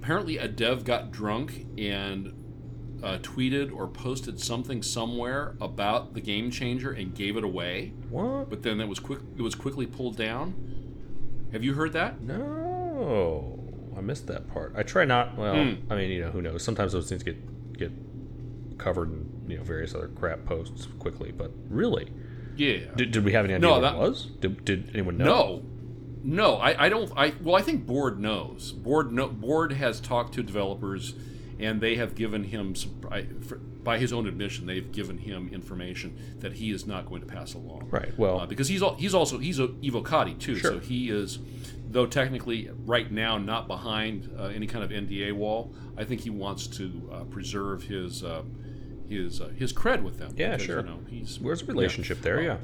[0.00, 2.32] apparently, a dev got drunk and
[3.02, 8.50] uh, tweeted or posted something somewhere about the game changer and gave it away, what?
[8.50, 10.54] but then it was quick it was quickly pulled down.
[11.52, 12.20] Have you heard that?
[12.20, 13.58] No,
[13.96, 14.74] I missed that part.
[14.76, 15.36] I try not.
[15.38, 15.74] Well, Hmm.
[15.92, 16.62] I mean, you know, who knows?
[16.62, 17.36] Sometimes those things get
[17.78, 17.92] get
[18.78, 21.32] covered in you know various other crap posts quickly.
[21.32, 22.10] But really,
[22.56, 22.80] Yeah.
[22.96, 24.26] did, did we have any idea No, what that- it was?
[24.40, 25.24] Did, did anyone know?
[25.24, 25.62] no.
[26.24, 27.12] No, I, I don't.
[27.16, 28.72] I well, I think Bored knows.
[28.72, 31.14] Bored no, Bored has talked to developers,
[31.60, 32.74] and they have given him.
[33.84, 37.54] By his own admission, they've given him information that he is not going to pass
[37.54, 37.86] along.
[37.90, 38.18] Right.
[38.18, 40.72] Well, Uh, because he's he's also he's a Evocati too, Sure.
[40.72, 41.38] so he is,
[41.88, 45.72] though technically right now not behind uh, any kind of NDA wall.
[45.96, 48.42] I think he wants to uh, preserve his uh,
[49.08, 50.34] his uh, his cred with them.
[50.36, 50.80] Yeah, because, sure.
[50.80, 52.40] You know, he's where's the relationship there?
[52.40, 52.58] Yeah.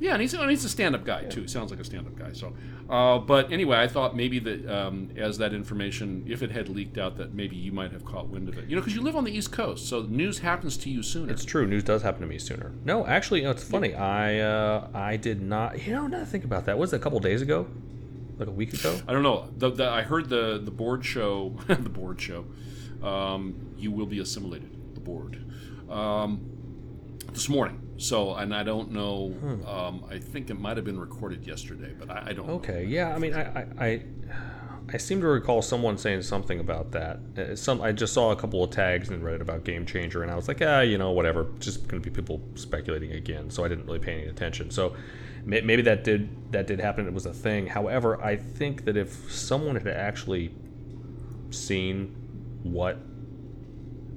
[0.00, 1.42] yeah, and he's, and he's a stand-up guy too.
[1.42, 2.32] He sounds like a stand-up guy.
[2.32, 2.52] So,
[2.90, 6.98] uh, but anyway, I thought maybe that um, as that information, if it had leaked
[6.98, 8.68] out, that maybe you might have caught wind of it.
[8.68, 11.32] You know, because you live on the East Coast, so news happens to you sooner.
[11.32, 11.66] It's true.
[11.66, 12.72] News does happen to me sooner.
[12.84, 13.94] No, actually, you know, it's funny.
[13.94, 15.86] I uh, I did not.
[15.86, 17.66] You know, now that I think about that, was it a couple days ago?
[18.38, 18.98] Like a week ago?
[19.06, 19.48] I don't know.
[19.56, 22.44] The, the, I heard the the Bored show, the Bored show.
[23.06, 24.71] Um, you will be assimilated.
[25.04, 25.44] Bored.
[25.90, 26.48] um,
[27.32, 27.80] this morning.
[27.96, 29.32] So, and I don't know.
[29.66, 32.46] Um, I think it might have been recorded yesterday, but I, I don't.
[32.48, 32.54] know.
[32.54, 33.14] Okay, yeah.
[33.14, 34.02] I mean, I, I, I,
[34.92, 37.20] I seem to recall someone saying something about that.
[37.38, 40.32] Uh, Some I just saw a couple of tags and read about Game Changer, and
[40.32, 41.46] I was like, ah, you know, whatever.
[41.60, 43.50] Just going to be people speculating again.
[43.50, 44.70] So I didn't really pay any attention.
[44.72, 44.96] So
[45.44, 47.06] maybe that did that did happen.
[47.06, 47.68] It was a thing.
[47.68, 50.52] However, I think that if someone had actually
[51.50, 52.16] seen
[52.64, 52.98] what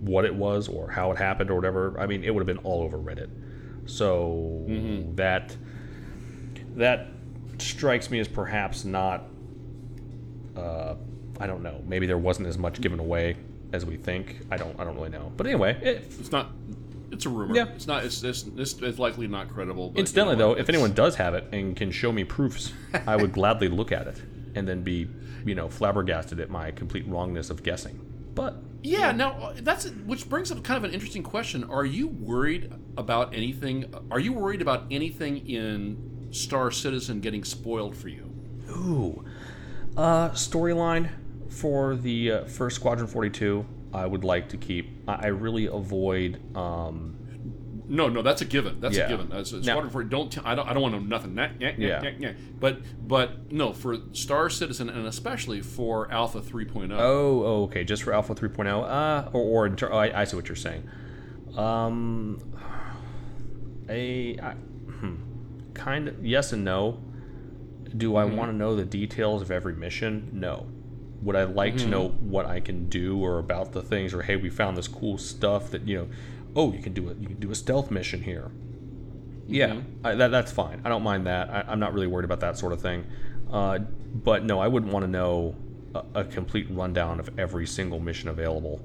[0.05, 2.63] what it was or how it happened or whatever, I mean, it would have been
[2.63, 3.29] all over Reddit.
[3.87, 4.65] So
[5.15, 5.55] that
[6.75, 7.07] that
[7.57, 9.23] strikes me as perhaps not.
[10.55, 10.95] Uh,
[11.39, 11.81] I don't know.
[11.85, 13.35] Maybe there wasn't as much given away
[13.73, 14.41] as we think.
[14.51, 14.79] I don't.
[14.79, 15.31] I don't really know.
[15.35, 16.51] But anyway, it, It's not.
[17.11, 17.55] It's a rumor.
[17.55, 17.67] Yeah.
[17.75, 18.03] It's not.
[18.03, 19.89] It's it's, it's, it's likely not credible.
[19.91, 22.23] But incidentally, you know though, what, if anyone does have it and can show me
[22.23, 22.73] proofs,
[23.07, 24.21] I would gladly look at it
[24.55, 25.07] and then be,
[25.45, 27.99] you know, flabbergasted at my complete wrongness of guessing.
[28.35, 31.63] But Yeah, now uh, that's which brings up kind of an interesting question.
[31.63, 33.93] Are you worried about anything?
[34.11, 38.29] Are you worried about anything in Star Citizen getting spoiled for you?
[38.69, 39.25] Ooh.
[39.97, 41.09] Uh, storyline
[41.49, 44.89] for the uh, first Squadron 42, I would like to keep.
[45.07, 46.41] I, I really avoid.
[46.55, 47.15] Um,
[47.87, 48.79] No, no, that's a given.
[48.79, 49.05] That's Yeah.
[49.05, 49.29] a given.
[49.29, 50.31] That's Squadron for don't.
[50.31, 50.67] T- I don't.
[50.67, 51.35] I don't want to know nothing.
[51.35, 52.31] Nah, yeah, yeah, yeah.
[52.59, 56.93] But but no, for Star Citizen and especially for Alpha 3.0.
[56.93, 58.83] oh, oh, okay, just for Alpha 3.0.
[58.83, 60.89] Uh, or, or oh, I, I see what you're saying.
[61.55, 62.39] Um,
[63.89, 65.15] a I, hmm,
[65.73, 67.01] kind of yes and no.
[67.95, 70.29] Do I want to know the details of every mission?
[70.33, 70.67] No.
[71.21, 74.35] Would I like to know what I can do or about the things or hey,
[74.35, 76.07] we found this cool stuff that you know,
[76.55, 77.17] oh, you can do it.
[77.19, 78.51] You can do a stealth mission here.
[79.47, 80.81] Yeah, I, that, that's fine.
[80.83, 81.49] I don't mind that.
[81.49, 83.05] I, I'm not really worried about that sort of thing.
[83.51, 85.55] Uh, but no, I wouldn't want to know
[85.93, 88.81] a, a complete rundown of every single mission available.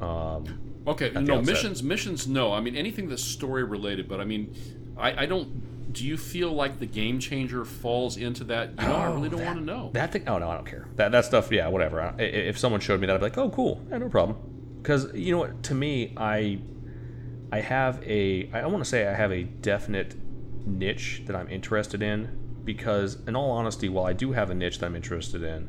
[0.00, 1.46] Um, Okay, no outset.
[1.46, 1.82] missions.
[1.82, 2.52] Missions, no.
[2.52, 4.06] I mean anything that's story related.
[4.06, 4.54] But I mean,
[4.98, 5.92] I, I don't.
[5.94, 8.70] Do you feel like the game changer falls into that?
[8.78, 9.90] You know, I really don't want to know.
[9.94, 10.28] That thing?
[10.28, 10.88] Oh no, I don't care.
[10.96, 12.02] That that stuff, yeah, whatever.
[12.02, 14.36] I- if someone showed me that, I'd be like, oh, cool, yeah, no problem.
[14.82, 15.62] Because you know what?
[15.62, 16.58] To me, I
[17.54, 20.16] I have a I want to say I have a definite
[20.66, 22.40] niche that I'm interested in.
[22.64, 25.68] Because in all honesty, while I do have a niche that I'm interested in,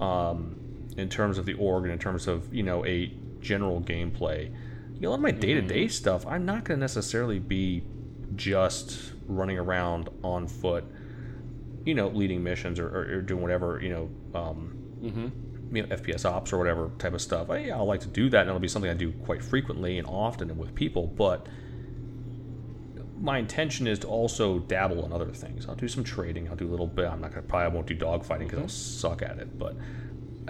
[0.00, 0.54] um,
[0.96, 4.50] in terms of the org and in terms of you know a general gameplay,
[4.94, 7.40] you know, a lot of my day to day stuff, I'm not going to necessarily
[7.40, 7.82] be
[8.36, 10.84] just running around on foot
[11.84, 14.76] you know, leading missions or, or, or doing whatever, you know, um,
[15.72, 17.50] you know, FPS ops or whatever type of stuff.
[17.50, 19.98] I, yeah, I like to do that, and it'll be something I do quite frequently
[19.98, 21.06] and often and with people.
[21.06, 21.46] But
[23.20, 25.66] my intention is to also dabble in other things.
[25.66, 26.48] I'll do some trading.
[26.48, 27.06] I'll do a little bit.
[27.06, 29.58] I'm not gonna probably won't do dogfighting because I'll suck at it.
[29.58, 29.76] But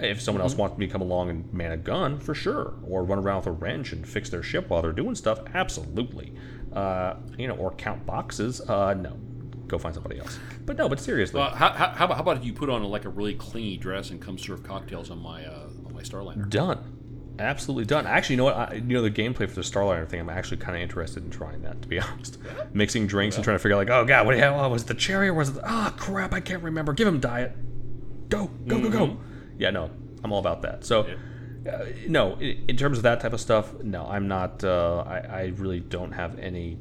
[0.03, 3.05] if someone else wants me to come along and man a gun, for sure, or
[3.05, 6.35] run around with a wrench and fix their ship while they're doing stuff, absolutely.
[6.73, 9.17] Uh, you know, or count boxes, uh, no.
[9.69, 10.39] Go find somebody else.
[10.65, 12.83] But no, but seriously, Uh, how, how, how about how about if you put on
[12.85, 16.49] like a really clean dress and come serve cocktails on my uh, on my Starliner?
[16.49, 16.95] Done.
[17.39, 18.07] Absolutely done.
[18.07, 18.57] Actually, you know what?
[18.57, 20.21] I, you know the gameplay for the Starliner thing.
[20.21, 21.83] I'm actually kind of interested in trying that.
[21.83, 22.39] To be honest,
[22.73, 24.83] mixing drinks and trying to figure out like, oh god, what the hell oh, was
[24.83, 25.63] it the cherry or was it?
[25.65, 26.95] Ah, crap, I can't remember.
[26.95, 27.55] Give him diet.
[28.29, 29.19] Go, go, go, go.
[29.59, 29.91] Yeah, no,
[30.25, 30.85] I'm all about that.
[30.85, 31.03] So,
[31.71, 34.65] uh, no, in, in terms of that type of stuff, no, I'm not.
[34.65, 36.79] Uh, I, I really don't have any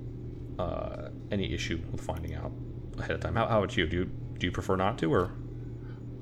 [0.57, 2.51] uh, any issue with finding out
[2.97, 3.35] ahead of time.
[3.35, 3.87] How, how about you?
[3.87, 5.31] Do you do you prefer not to or?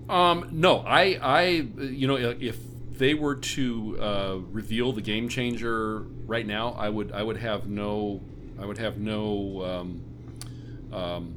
[0.08, 1.42] Um, no, I, I,
[1.80, 2.58] you know, if
[2.92, 7.68] they were to uh, reveal the game changer right now, I would, I would have
[7.68, 8.22] no,
[8.60, 11.36] I would have no um, um,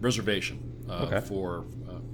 [0.00, 1.20] reservation uh, Okay.
[1.20, 1.66] for.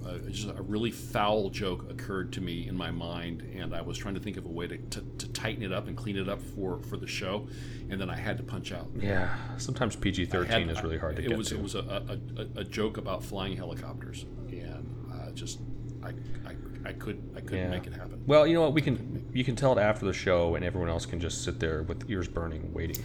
[0.06, 3.98] Uh, just a really foul joke occurred to me in my mind, and I was
[3.98, 6.28] trying to think of a way to, to, to tighten it up and clean it
[6.28, 7.48] up for, for the show,
[7.90, 8.88] and then I had to punch out.
[8.98, 11.56] Yeah, sometimes PG-13 is really hard to it get was, to.
[11.56, 15.60] It was a, a, a, a joke about flying helicopters, and uh, just
[16.02, 16.10] I,
[16.48, 16.54] I,
[16.86, 17.68] I could I couldn't Yeah.
[17.70, 18.22] make it happen.
[18.26, 18.74] Well, you know what?
[18.74, 21.58] We can you can tell it after the show, and everyone else can just sit
[21.58, 23.02] there with ears burning, waiting,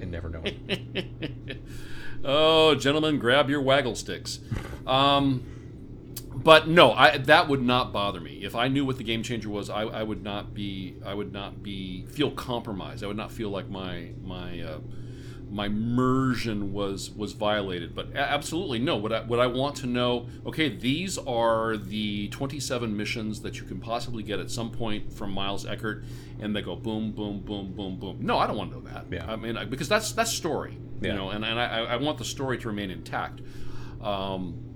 [0.00, 1.08] and never knowing.
[2.24, 4.38] Oh, gentlemen, grab your waggle sticks.
[4.86, 5.42] Um,
[6.34, 8.40] but no, I, that would not bother me.
[8.42, 10.96] If I knew what the game changer was, I, I would not be.
[11.04, 13.04] I would not be feel compromised.
[13.04, 14.78] I would not feel like my my uh,
[15.50, 17.94] my immersion was was violated.
[17.94, 18.96] But absolutely no.
[18.96, 20.26] What I what I want to know.
[20.46, 25.32] Okay, these are the 27 missions that you can possibly get at some point from
[25.32, 26.04] Miles Eckhart,
[26.40, 28.18] and they go boom, boom, boom, boom, boom.
[28.20, 29.06] No, I don't want to know that.
[29.10, 29.30] Yeah.
[29.30, 30.78] I mean, because that's that's story.
[31.00, 31.10] Yeah.
[31.10, 33.40] You know, and, and I, I want the story to remain intact.
[34.00, 34.71] Um,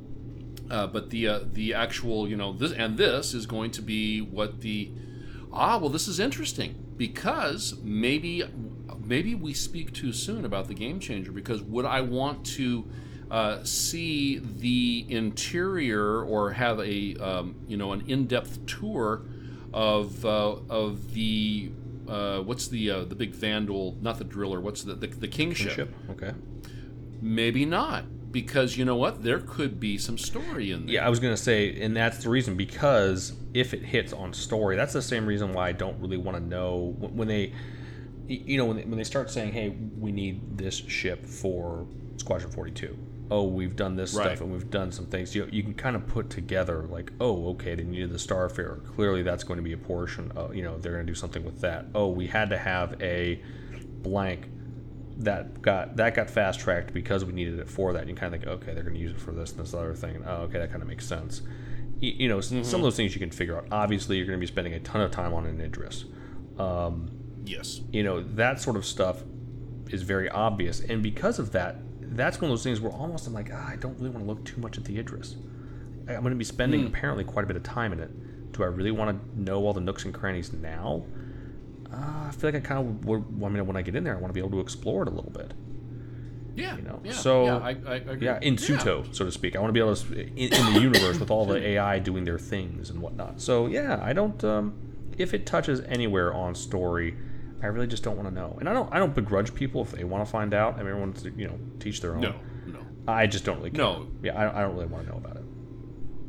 [0.71, 4.21] uh, but the uh, the actual, you know, this and this is going to be
[4.21, 4.91] what the
[5.53, 6.75] ah well, this is interesting.
[6.97, 8.43] because maybe
[9.05, 12.87] maybe we speak too soon about the game changer because would I want to
[13.31, 19.23] uh, see the interior or have a um, you know an in-depth tour
[19.73, 21.71] of uh, of the
[22.09, 25.73] uh, what's the uh, the big Vanduul not the driller what's the the, the kingship.
[25.73, 25.95] Ship.
[26.11, 26.33] Okay.
[27.21, 31.09] maybe not because you know what there could be some story in there Yeah, I
[31.09, 35.03] was gonna say, and that's the reason because if it hits on story, that's the
[35.03, 37.53] same reason why I don't really want to know when when they,
[38.29, 42.51] you know, when they, when they start saying, "Hey, we need this ship for Squadron
[42.51, 42.97] 42."
[43.29, 44.27] Oh, we've done this Right.
[44.27, 45.35] stuff and we've done some things.
[45.35, 48.85] You you can kind of put together like, oh, okay, they needed the Starfarer.
[48.95, 50.31] Clearly, that's going to be a portion.
[50.37, 51.87] Of, you know, they're going to do something with that.
[51.95, 53.43] Oh, we had to have a
[54.03, 54.49] blank
[55.19, 58.01] that got that got fast tracked because we needed it for that.
[58.01, 59.75] And you kind of think, okay, they're going to use it for this and this
[59.75, 60.17] other thing.
[60.17, 61.43] And, oh, okay, that kind of makes sense.
[62.01, 63.67] You, you know, s some of those things you can figure out.
[63.71, 66.05] Obviously, you're going to be spending a ton of time on an Idris.
[66.59, 67.11] Um,
[67.45, 69.23] yes you know, that sort of stuff
[69.91, 73.33] is very obvious, and because of that, that's one of those things where almost I'm
[73.33, 75.37] like, ah, I don't really want to look too much at the Idris.
[76.09, 78.53] I'm going to be spending apparently quite a bit of time in it.
[78.53, 81.05] Do I really want to know all the nooks and crannies now?
[81.93, 83.25] Uh, I feel like I kind of would.
[83.45, 85.09] I mean, when I get in there, I want to be able to explore it
[85.09, 85.55] a little bit.
[86.55, 88.17] yeah You know, yeah, so yeah, I, I.
[88.21, 89.57] Yeah, in Suto, so to speak.
[89.57, 92.25] I want to be able to in, in the universe with all the AI doing
[92.25, 93.41] their things and whatnot.
[93.41, 94.43] So yeah, I don't.
[94.45, 94.75] Um,
[95.17, 97.17] if it touches anywhere on story,
[97.63, 98.57] I really just don't want to know.
[98.61, 98.93] And I don't.
[98.93, 100.75] I don't begrudge people if they want to find out.
[100.75, 102.21] I mean, everyone's you know teach their own.
[102.21, 102.35] no
[102.67, 103.71] no I just don't really.
[103.71, 103.85] Care.
[103.85, 104.09] No.
[104.23, 105.43] Yeah, I, I don't really want to know about it.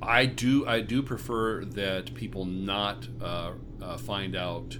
[0.01, 4.77] I do I do prefer that people not uh, uh, find out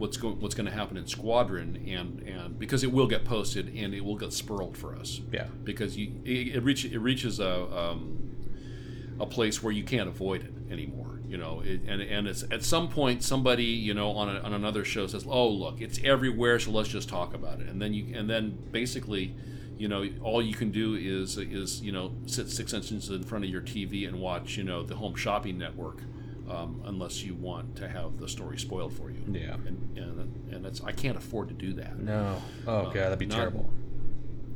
[0.00, 3.72] what's going what's going to happen in Squadron and and because it will get posted
[3.76, 5.20] and it will get spurled for us.
[5.30, 5.46] Yeah.
[5.62, 8.36] because you it, it, reach, it reaches a um,
[9.20, 11.62] a place where you can't avoid it anymore you know?
[11.64, 15.06] It, and and it's at some point somebody you know on, a, on another show
[15.06, 17.68] says oh look it's everywhere so let's just talk about it.
[17.68, 19.36] And then you and then basically
[19.78, 23.44] you know all you can do is is you know sit six inches in front
[23.44, 26.02] of your TV and watch you know the home shopping network
[26.50, 29.54] um, unless you want to have the story spoiled for you Yeah.
[29.66, 32.42] and and, and that's I can't afford to do that No.
[32.66, 33.70] Oh god, that'd be not- terrible.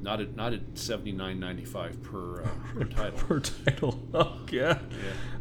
[0.00, 4.02] not at not at seventy nine ninety five per uh, per title Per title.
[4.14, 4.78] Oh yeah.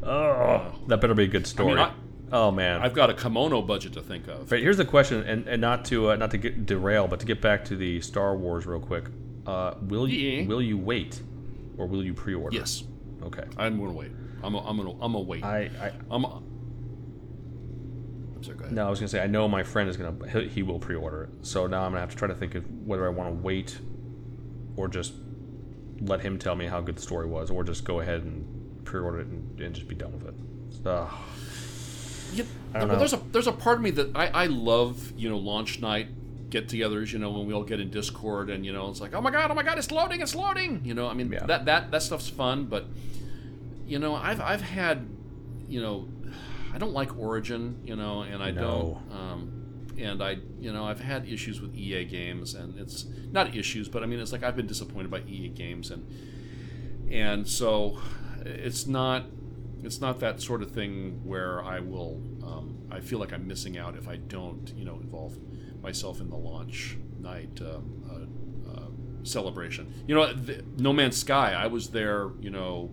[0.01, 1.79] Oh, that better be a good story.
[1.79, 1.93] I-
[2.31, 2.81] oh man.
[2.81, 4.49] I've got a kimono budget to think of.
[4.49, 7.25] But here's the question, and, and not to uh, not to get derail, but to
[7.25, 9.05] get back to the Star Wars real quick.
[9.45, 10.45] Uh, will you Yeah.
[10.47, 11.21] will you wait,
[11.77, 12.55] or will you pre-order?
[12.55, 12.83] Yes,
[13.23, 13.43] Okay.
[13.57, 14.11] I'm gonna wait.
[14.43, 15.43] I'm a, I'm gonna I'm gonna wait.
[15.43, 16.25] I, I I'm.
[16.25, 16.41] A,
[18.35, 18.57] I'm sorry.
[18.57, 18.75] Go ahead.
[18.75, 21.23] no, I was gonna say I know my friend is gonna he, he will pre-order
[21.23, 21.45] it.
[21.45, 23.79] So now I'm gonna have to try to think of whether I want to wait,
[24.75, 25.13] or just
[26.01, 29.19] let him tell me how good the story was, or just go ahead and pre-order
[29.21, 30.35] it and, and just be done with it.
[30.85, 31.09] Ugh.
[32.33, 32.99] Yeah, I don't well, know.
[32.99, 36.07] there's a there's a part of me that I, I love you know launch night
[36.49, 39.21] get-togethers you know when we all get in Discord and you know it's like oh
[39.21, 41.45] my god oh my god it's loading it's loading you know I mean Yeah.
[41.45, 42.85] that that that stuff's fun but
[43.85, 45.07] you know I've I've had
[45.67, 46.07] you know
[46.73, 49.01] I don't like Origin you know and I No.
[49.09, 49.59] don't um,
[49.97, 54.03] and I you know I've had issues with EA games and it's not issues but
[54.03, 56.05] I mean it's like I've been disappointed by EA games and
[57.11, 57.99] and so
[58.45, 59.25] it's not
[59.83, 63.77] it's not that sort of thing where I will um, I feel like I'm missing
[63.77, 65.37] out if I don't you know involve
[65.81, 68.87] myself in the launch night um, uh, uh,
[69.23, 69.93] celebration.
[70.07, 71.53] You know, the, No Man's Sky.
[71.53, 72.31] I was there.
[72.39, 72.91] You know,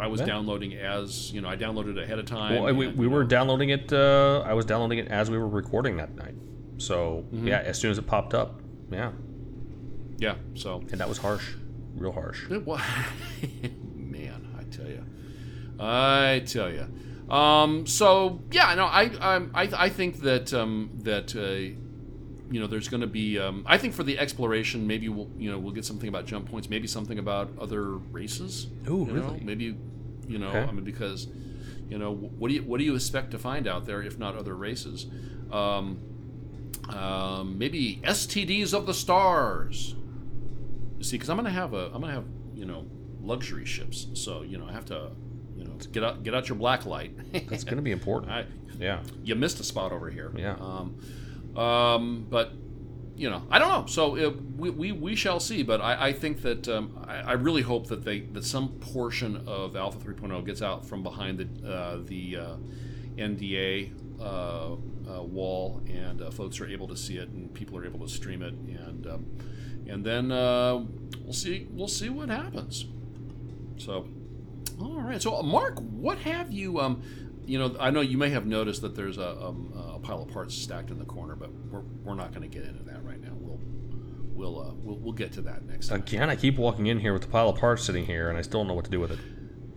[0.00, 0.26] I was Yeah.
[0.26, 2.62] downloading as you know I downloaded it ahead of time.
[2.62, 3.92] Well, we, and, we were know, downloading it.
[3.92, 6.34] Uh, I was downloading it as we were recording that night.
[6.78, 7.46] So Mm-hmm.
[7.48, 9.12] yeah, as soon as it popped up, yeah,
[10.18, 10.34] yeah.
[10.54, 11.52] So and that was harsh,
[11.96, 12.50] real harsh.
[12.50, 12.80] It wa-
[13.94, 15.04] man, I tell you,
[15.78, 16.86] I tell you.
[17.34, 21.78] Um, so yeah, no, I um, I I think that um, that uh,
[22.50, 23.38] you know there's going to be.
[23.38, 26.50] Um, I think for the exploration, maybe we'll you know we'll get something about jump
[26.50, 28.66] points, maybe something about other races.
[28.88, 29.12] Ooh, you know?
[29.12, 29.40] really?
[29.40, 29.76] Maybe
[30.26, 30.60] you know, Okay.
[30.60, 31.28] I mean, because
[31.88, 34.36] you know, what do you what do you expect to find out there if not
[34.36, 35.06] other races?
[35.50, 35.98] Um,
[36.88, 39.94] um, maybe STDs of the stars.
[40.98, 42.86] You see, because I'm gonna have a, I'm gonna have you know
[43.20, 45.10] luxury ships, so you know I have to,
[45.56, 47.16] you know, get out get out your black light.
[47.48, 48.32] That's going to be important.
[48.32, 48.44] I,
[48.78, 49.00] yeah.
[49.22, 50.32] you missed a spot over here.
[50.36, 50.54] Yeah.
[50.54, 50.96] Um,
[51.56, 52.52] um, but
[53.20, 53.86] you know, I don't know.
[53.86, 55.62] So uh, we, we, we shall see.
[55.62, 59.44] But I, I think that um, I, I really hope that they that some portion
[59.46, 62.56] of Alpha 3.0 gets out from behind the uh, the uh,
[63.16, 67.84] NDA uh, uh, wall, and uh, folks are able to see it, and people are
[67.84, 69.26] able to stream it, and um,
[69.86, 70.82] and then uh,
[71.22, 72.86] we'll see we'll see what happens.
[73.76, 74.08] So,
[74.80, 75.20] all right.
[75.20, 76.80] So, Mark, what have you?
[76.80, 77.02] Um,
[77.50, 80.28] you know, I know you may have noticed that there's a, um, a pile of
[80.28, 83.20] parts stacked in the corner, but we're, we're not going to get into that right
[83.20, 83.32] now.
[83.34, 83.58] We'll
[84.32, 85.98] we'll, uh, we'll we'll get to that next time.
[85.98, 88.42] Again, I keep walking in here with the pile of parts sitting here, and I
[88.42, 89.18] still don't know what to do with it.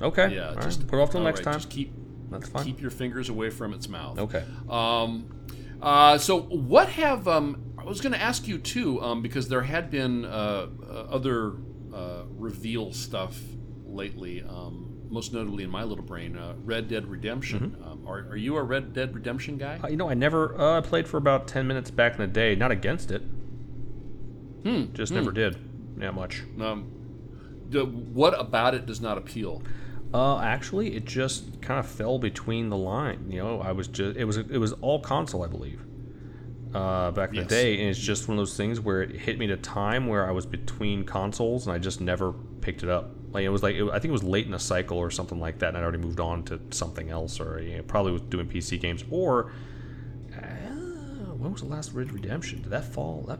[0.03, 0.35] Okay.
[0.35, 1.53] Yeah, just right, put it off till next right, time.
[1.55, 1.91] Just keep
[2.29, 2.63] That's fine.
[2.63, 4.19] keep your fingers away from its mouth.
[4.19, 4.43] Okay.
[4.69, 5.47] Um,
[5.81, 9.63] uh, so what have um, I was going to ask you too, um, because there
[9.63, 11.53] had been uh, uh, other
[11.91, 13.39] uh, reveal stuff
[13.83, 14.43] lately.
[14.43, 17.77] Um, most notably in my little brain, uh, Red Dead Redemption.
[17.77, 17.83] Mm-hmm.
[17.83, 19.79] Um, are, are you a Red Dead Redemption guy?
[19.83, 22.55] Uh, you know, I never uh, played for about ten minutes back in the day.
[22.55, 23.21] Not against it.
[24.63, 24.85] Hmm.
[24.93, 25.57] Just never did.
[25.99, 26.43] Yeah, much.
[26.59, 26.91] Um,
[27.69, 29.61] the, what about it does not appeal?
[30.13, 33.29] Uh, actually, it just kind of fell between the line.
[33.29, 35.81] You know, I was just it was it was all console, I believe.
[36.73, 37.43] Uh, back in Yes.
[37.45, 39.57] the day, and it's just one of those things where it hit me at a
[39.57, 43.11] time where I was between consoles, and I just never picked it up.
[43.33, 45.39] Like it was like it, I think it was late in a cycle or something
[45.39, 48.21] like that, and I'd already moved on to something else, or you know, probably was
[48.21, 49.03] doing PC games.
[49.09, 49.51] Or
[50.35, 50.39] uh,
[51.35, 52.61] when was the last Red Redemption?
[52.61, 53.25] Did that fall?
[53.27, 53.39] That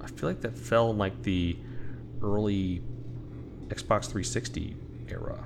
[0.00, 1.56] I feel like that fell in like the
[2.22, 2.82] early
[3.68, 4.76] Xbox 360
[5.08, 5.44] era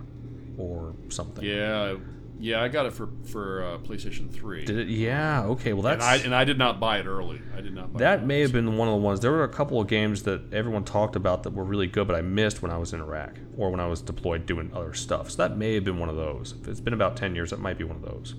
[0.59, 1.45] or something.
[1.45, 1.97] Yeah,
[2.41, 4.89] yeah, I got it for for uh, PlayStation Three, Did it?
[4.89, 5.45] Yeah.
[5.45, 5.72] Okay.
[5.72, 7.41] Well, and that's I and I did not buy it early.
[7.57, 7.93] I did not.
[7.93, 9.20] buy that may have been one of the ones.
[9.20, 12.16] There were a couple of games that everyone talked about that were really good, but
[12.16, 15.30] I missed when I was in Iraq or when I was deployed doing other stuff.
[15.30, 16.55] So that may have been one of those.
[16.61, 18.34] If it's been about ten years, that might be one of those.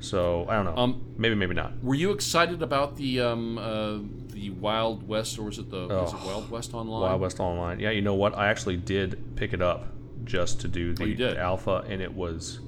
[0.00, 0.76] So I don't know.
[0.76, 1.72] Um, maybe, maybe not.
[1.84, 3.98] Were you excited about the um, uh,
[4.32, 7.02] the Wild West, or was it the was it Oh, Wild West Online?
[7.02, 7.78] Wild West Online.
[7.78, 8.36] Yeah, you know what?
[8.36, 9.86] I actually did pick it up
[10.24, 11.36] just to do the Oh, you did?
[11.36, 12.60] alpha, and it was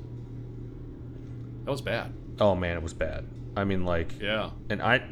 [1.65, 2.13] That was bad.
[2.41, 3.27] oh man, it was bad.
[3.57, 4.51] I mean, like Yeah.
[4.71, 5.03] and I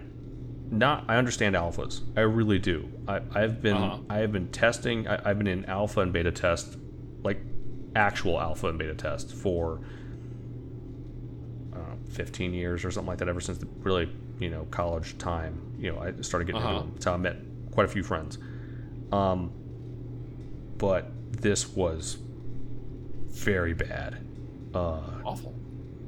[0.71, 2.01] not I understand alphas.
[2.17, 2.89] I really do.
[3.09, 3.99] I, I've been Uh-huh.
[4.09, 5.07] I have been testing.
[5.09, 6.77] I, I've been in alpha and beta test,
[7.23, 7.41] like
[7.97, 9.81] actual alpha and beta test for
[11.73, 13.29] I know, 15 years or something like that.
[13.29, 15.61] Ever since the really you know college time.
[15.79, 16.71] You know, I started getting Uh-huh.
[16.71, 16.93] into them.
[16.95, 17.37] That's how I met
[17.73, 18.39] quite a few friends.
[19.13, 19.53] Um,
[20.79, 22.19] but this was
[23.29, 24.19] very bad.
[24.75, 25.55] Uh, Awful.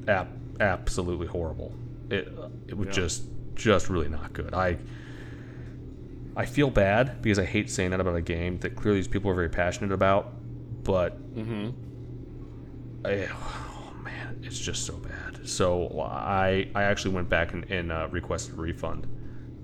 [0.09, 0.28] Ap-
[0.61, 1.74] absolutely horrible.
[2.11, 2.28] It
[2.68, 2.92] it was Yeah.
[2.92, 3.24] just
[3.55, 4.55] just really not good.
[4.55, 4.78] I
[6.36, 9.30] I feel bad because I hate saying that about a game that clearly these people
[9.30, 10.32] are very passionate about,
[10.84, 11.70] but Mm-hmm.
[13.05, 15.46] I, oh man, it's just so bad.
[15.48, 19.07] So I I actually went back and, and uh, requested a refund,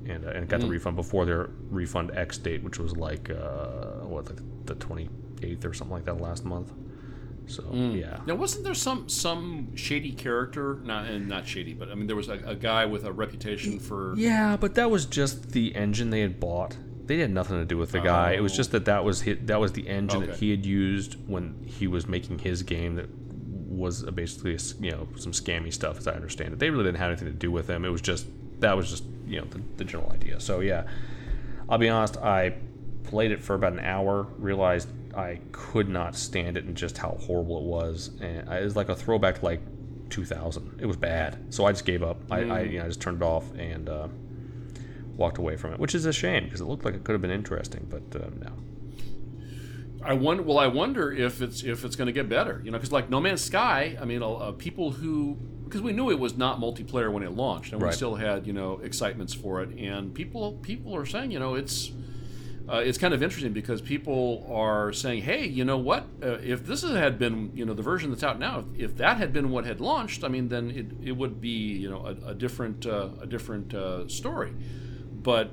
[0.06, 4.04] and uh, and got the refund before their refund X date, which was like uh,
[4.06, 5.08] what like the twenty
[5.42, 6.72] eighth or something like that last month.
[7.48, 8.00] So mm.
[8.00, 10.78] yeah, Now, wasn't there some some shady character?
[10.84, 13.78] Not and not shady, but I mean, there was a, a guy with a reputation
[13.78, 14.14] for.
[14.16, 16.76] Yeah, but that was just the engine they had bought.
[17.06, 18.32] They had nothing to do with the guy.
[18.32, 18.56] It was Oh.
[18.56, 21.86] just that that was his, that was the engine that he had used when he
[21.86, 22.96] was making his game.
[22.96, 23.08] That
[23.68, 26.58] was basically a s you know some scammy stuff, as I understand it.
[26.58, 27.84] They really didn't have anything to do with him.
[27.84, 28.26] It was just
[28.60, 30.38] that was just you know the, the general idea.
[30.40, 30.84] So yeah,
[31.68, 32.18] I'll be honest.
[32.18, 32.54] I
[33.04, 34.88] played it for about an hour, realized
[35.18, 38.88] I could not stand it and just how horrible it was, and it was like
[38.88, 39.60] a throwback to like
[40.10, 40.78] 2000.
[40.80, 42.20] It was bad, so I just gave up.
[42.30, 44.06] I, I you know I just turned it off and uh,
[45.16, 47.20] walked away from it, which is a shame because it looked like it could have
[47.20, 48.52] been interesting, but uh, no.
[50.04, 50.44] I wonder.
[50.44, 52.62] Well, I wonder if it's if it's going to get better.
[52.64, 53.98] You know, because like No Man's Sky.
[54.00, 57.72] I mean, uh, people who because we knew it was not multiplayer when it launched,
[57.72, 61.40] and we still had you know excitements for it, and people people are saying you
[61.40, 61.90] know it's.
[62.70, 66.06] Uh, it's kind of interesting because people are saying, "Hey, you know what?
[66.22, 69.16] Uh, if this had been, you know, the version that's out now, if, if that
[69.16, 72.30] had been what had launched, I mean, then it, it would be, you know, a,
[72.30, 74.52] a different uh, a different uh, story."
[75.12, 75.50] But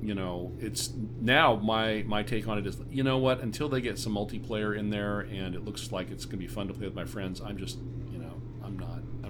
[0.00, 3.40] you know, it's now my my take on it is, you know what?
[3.40, 6.46] Until they get some multiplayer in there and it looks like it's going to be
[6.46, 7.78] fun to play with my friends, I'm just,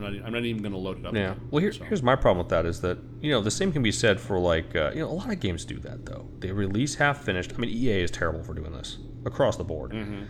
[0.04, 1.14] I'm not, I'm not, even going to load it up.
[1.14, 1.32] Yeah.
[1.32, 1.40] again.
[1.50, 3.82] Well, here, So- here's my problem with that is that you know the same can
[3.82, 6.28] be said for like uh, you know a lot of games do that though.
[6.38, 7.52] They release half finished.
[7.54, 9.92] I mean, EA is terrible for doing this across the board.
[9.92, 10.22] Mm-hmm.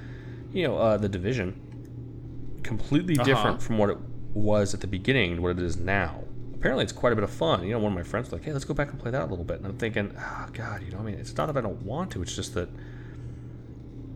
[0.56, 1.60] You know, uh, the division
[2.62, 3.24] completely Uh-huh.
[3.24, 3.98] different from what it
[4.34, 6.24] was at the beginning to what it is now.
[6.54, 7.64] Apparently, it's quite a bit of fun.
[7.64, 9.22] You know, one of my friends was like, "Hey, let's go back and play that
[9.22, 11.56] a little bit," and I'm thinking, "Oh God, you know, I mean, it's not that
[11.56, 12.22] I don't want to.
[12.22, 12.68] It's just that."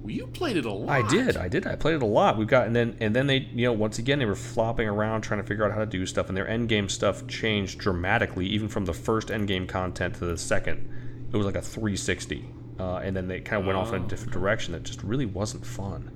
[0.03, 0.88] Well, you played it a lot.
[0.88, 1.66] I did, I did.
[1.66, 2.36] I played it a lot.
[2.36, 5.22] We've got and then and then they you know once again they were flopping around
[5.22, 8.46] trying to figure out how to do stuff and their end game stuff changed dramatically
[8.46, 10.88] even from the first end game content to the second.
[11.32, 12.44] It was like a 360,
[12.78, 14.09] uh, and then they kind of went off in a Oh.
[14.09, 16.11] different direction that just really wasn't fun.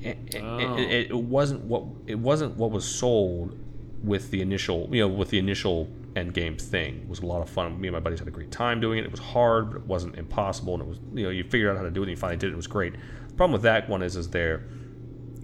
[0.00, 0.58] It- Oh.
[0.58, 3.56] it, it, it wasn't what it wasn't what was sold
[4.02, 7.40] with the initial you know with the initial end game thing it was a lot
[7.40, 9.70] of fun me and my buddies had a great time doing it it was hard
[9.70, 12.00] but it wasn't impossible and it was you know you figured out how to do
[12.00, 12.94] it and you finally did it it was great
[13.28, 14.64] the problem with that one is is there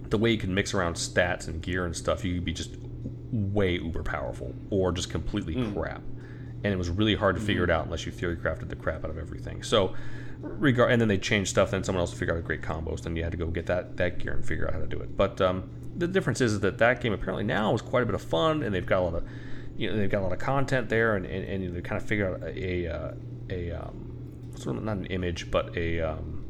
[0.09, 2.77] the way you can mix around stats and gear and stuff you could be just
[3.31, 6.01] way uber powerful or just completely crap.
[6.63, 9.05] And it was really hard to figure it out unless you theory crafted the crap
[9.05, 9.63] out of everything.
[9.63, 9.95] So,
[10.41, 11.71] regard and then they changed stuff.
[11.71, 13.01] Then someone else figured out great combos.
[13.01, 14.99] Then you had to go get that that gear and figure out how to do
[14.99, 15.15] it.
[15.15, 18.21] But um, the difference is that that game apparently now is quite a bit of
[18.21, 19.23] fun, and they've got a lot of
[19.79, 22.07] you know they've got a lot of content there, and and, and they kind of
[22.07, 23.13] figure out a a, uh,
[23.49, 26.43] a um, sort of not an image, but a um,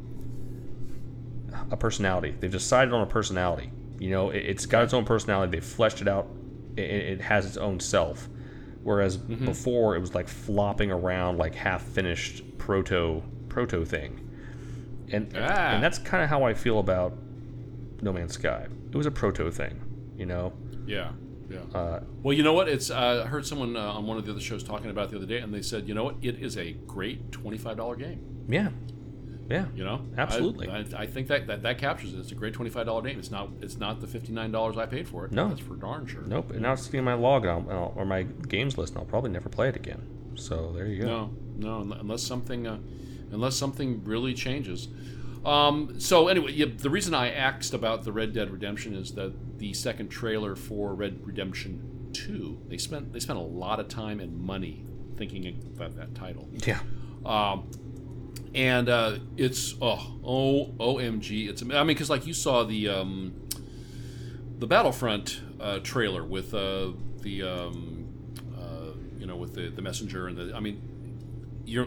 [1.70, 2.34] a personality.
[2.38, 3.70] They've decided on a personality.
[3.98, 5.52] You know, it, it's got its own personality.
[5.52, 6.28] They've fleshed it out.
[6.76, 8.28] It, it has its own self.
[8.82, 14.26] Whereas before it was like flopping around like half finished proto proto thing.
[15.12, 15.74] And Ah.
[15.74, 17.12] and that's kind of how I feel about
[18.00, 18.66] No Man's Sky.
[18.90, 19.78] It was a proto thing,
[20.16, 20.52] you know.
[20.86, 21.10] Yeah,
[21.50, 21.78] yeah.
[21.78, 22.68] Uh, well, you know what?
[22.68, 25.10] It's uh, I heard someone uh, on one of the other shows talking about it
[25.10, 26.16] the other day, and they said, you know what?
[26.22, 28.44] It is a great twenty-five dollar game.
[28.48, 28.70] yeah,
[29.48, 30.68] yeah, You know, Absolutely.
[30.68, 32.20] I, I, I think that, that that captures it.
[32.20, 33.18] It's a great twenty-five dollar game.
[33.18, 35.32] It's not it's not the fifty-nine dollars I paid for it.
[35.32, 35.48] No.
[35.48, 36.22] that's for darn sure.
[36.22, 36.52] Nope.
[36.52, 38.92] And now it's sitting in my log and I'll, and I'll- or my games list,
[38.92, 40.02] and I'll probably never play it again.
[40.36, 41.30] So there you go.
[41.56, 42.78] No, no, unless something, uh,
[43.32, 44.86] unless something really changes.
[45.44, 49.58] Um, so anyway, yeah, the reason I asked about the Red Dead Redemption is that
[49.58, 54.20] the second trailer for Red Redemption Two, they spent they spent a lot of time
[54.20, 54.84] and money
[55.16, 56.48] thinking about that title.
[56.66, 56.80] Yeah.
[57.24, 57.70] Um,
[58.54, 63.32] and uh, it's oh oh omg it's i mean because like you saw the um,
[64.58, 68.08] the battlefront uh, trailer with uh, the um,
[68.56, 70.82] uh, you know with the, the messenger and the i mean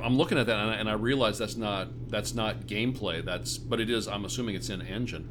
[0.04, 3.58] i'm looking at that and I, and I realize that's not that's not gameplay that's
[3.58, 5.28] but it is i'm assuming it's in engine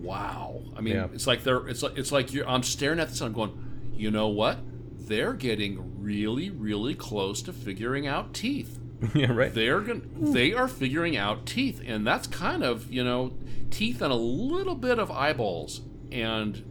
[0.00, 1.08] wow i mean Yeah.
[1.12, 3.92] it's like they're it's like it's like you're i'm staring at this and i'm going
[3.94, 4.58] you know what
[4.98, 8.78] they're getting really really close to figuring out teeth
[9.14, 9.30] yeah.
[9.32, 9.52] Right.
[9.52, 13.32] they're going they are figuring out teeth and that's kind of you know
[13.70, 15.80] teeth and a little bit of eyeballs
[16.10, 16.64] and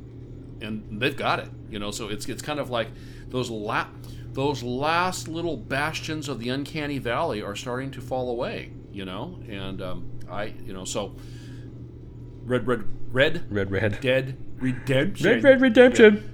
[0.62, 2.88] and they've got it you know so it's it's kind of like
[3.30, 3.88] those la-
[4.34, 9.40] those last little bastions of the uncanny valley are starting to fall away you know
[9.50, 11.16] and um, i you know so
[12.44, 14.02] red red red Red Red.
[14.02, 16.28] dead redemption Red Red Redemption.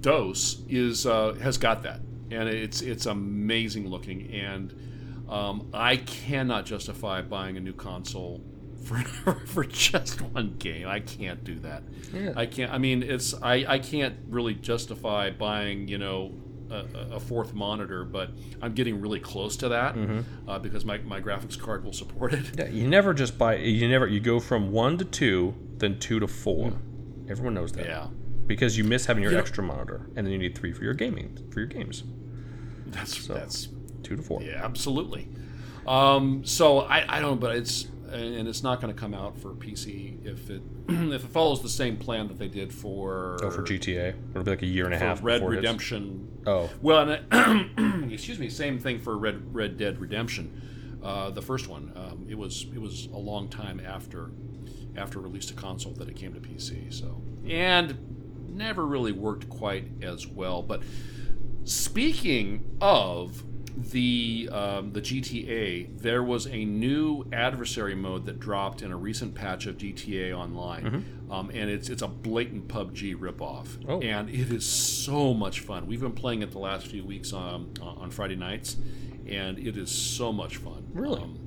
[0.00, 6.66] Dose is uh, has got that, and it's it's amazing looking, and um, I cannot
[6.66, 8.42] justify buying a new console
[8.84, 8.98] for
[9.46, 10.86] for just one game.
[10.86, 11.84] I can't do that.
[12.12, 12.34] Yeah.
[12.36, 12.70] I can't.
[12.70, 16.32] I mean, it's I I can't really justify buying you know.
[16.70, 19.96] A, fourth monitor, but I'm getting really close to that
[20.48, 22.44] uh, because my, my graphics card will support it.
[22.58, 23.56] Yeah, you never just buy.
[23.56, 24.06] You never.
[24.08, 26.72] You go from one to two, then two to four.
[27.28, 27.86] Everyone knows that.
[27.86, 28.08] Yeah,
[28.46, 30.82] Because you miss having your You know- extra monitor, and then you need three for
[30.84, 32.02] your gaming for your games.
[32.86, 33.68] that's that's
[34.02, 34.42] Two to four.
[34.42, 35.28] Yeah, absolutely.
[35.86, 39.50] Um, so I, I don't, but it's and it's not going to come out for
[39.50, 43.62] PC if it if it follows the same plan that they did for Oh, for
[43.62, 45.22] GTA, it'll be like a year and a half.
[45.22, 45.46] Red.
[45.46, 46.28] Redemption.
[46.46, 47.22] Oh, Well, it,
[48.12, 51.92] excuse me, same thing for Red Red Dead Redemption, uh, the first one.
[51.96, 54.30] Um, it was it was a long time after
[54.96, 56.92] after release to console that it came to PC.
[56.92, 60.62] So and never really worked quite as well.
[60.62, 60.82] But
[61.64, 63.42] speaking of
[63.76, 69.34] the um, the GTA, there was a new adversary mode that dropped in a recent
[69.34, 74.00] patch of GTA Online, um, and it's it's a blatant PUBG ripoff, Oh.
[74.00, 75.86] and it is so much fun.
[75.86, 78.76] We've been playing it the last few weeks um, on Friday nights,
[79.26, 80.86] and it is so much fun.
[80.92, 81.20] Really?
[81.22, 81.38] Um,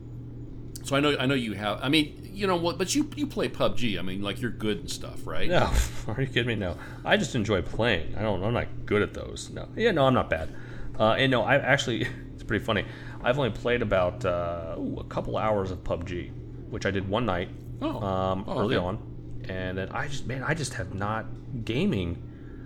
[0.84, 1.80] so I know I know you have.
[1.82, 2.78] I mean, you know what?
[2.78, 3.98] But you you play PUBG.
[3.98, 5.50] I mean, like you're good and stuff, right?
[5.50, 5.72] no.
[6.10, 6.56] Are you kidding me?
[6.56, 6.76] No.
[7.06, 8.16] I just enjoy playing.
[8.18, 8.44] I don't.
[8.44, 9.50] I'm not good at those.
[9.50, 9.68] No.
[9.78, 9.92] Yeah.
[9.92, 10.06] No.
[10.06, 10.54] I'm not bad.
[11.00, 11.44] Uh, and no.
[11.44, 12.08] I actually.
[12.38, 12.86] It's pretty funny.
[13.24, 16.32] I've only played about uh, ooh, a couple hours of PUBG,
[16.70, 17.50] which I did one night.
[17.82, 18.00] Oh.
[18.00, 18.86] um, Oh, early okay.
[18.86, 21.26] on, and then I just man, I just have not
[21.66, 22.22] gaming.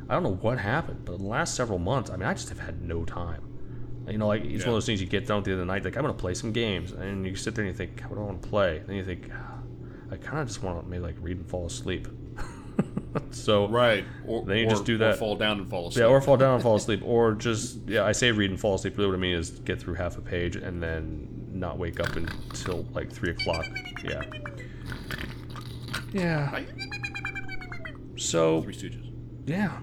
[0.10, 2.60] I don't know what happened, but the last several months, I mean, I just have
[2.60, 3.48] had no time.
[4.10, 5.86] You know, like it's one of those things you get done at the other night,
[5.86, 8.22] like I'm gonna play some games, and you sit there and you think, what do
[8.22, 8.82] I want to play?
[8.86, 9.60] Then you think, ah,
[10.12, 12.10] I kind of just want to maybe like read and fall asleep.
[13.32, 14.05] so Right.
[14.26, 15.18] Or, Then you or- just do or that.
[15.18, 16.01] fall down and fall asleep.
[16.03, 18.03] yeah, or fall down and fall asleep, or just yeah.
[18.05, 18.97] I say read and fall asleep.
[18.97, 22.16] Really, what I mean is get through half a page and then not wake up
[22.16, 23.66] until like three o'clock.
[24.03, 24.22] Yeah.
[26.14, 26.51] Yeah.
[26.51, 26.68] Right.
[28.18, 29.12] So Three Stooges.
[29.45, 29.80] yeah,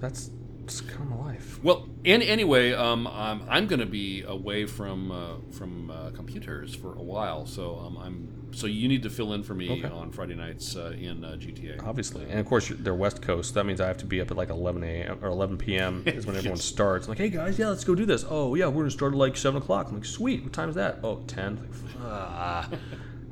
[0.00, 1.62] that's that's kind of my life.
[1.62, 6.74] Well, in, anyway, um, I'm, I'm going to be away from uh, from uh, computers
[6.74, 9.88] for a while, so um, I'm so you need to fill in for me Okay.
[9.94, 11.82] on Friday nights uh, in uh, GTA.
[11.86, 13.54] Obviously, and of course they're West Coast.
[13.54, 15.18] That means I have to be up at like 11 a.m.
[15.22, 16.02] or 11 p.m.
[16.06, 17.06] is when everyone starts.
[17.06, 18.24] I'm like, hey guys, yeah, let's go do this.
[18.28, 19.88] Oh yeah, we're gonna start at like seven o'clock.
[19.88, 20.42] I'm like, sweet.
[20.44, 21.00] What time is that?
[21.02, 21.56] Oh, 10.
[21.56, 21.68] Like,
[22.02, 22.68] ah,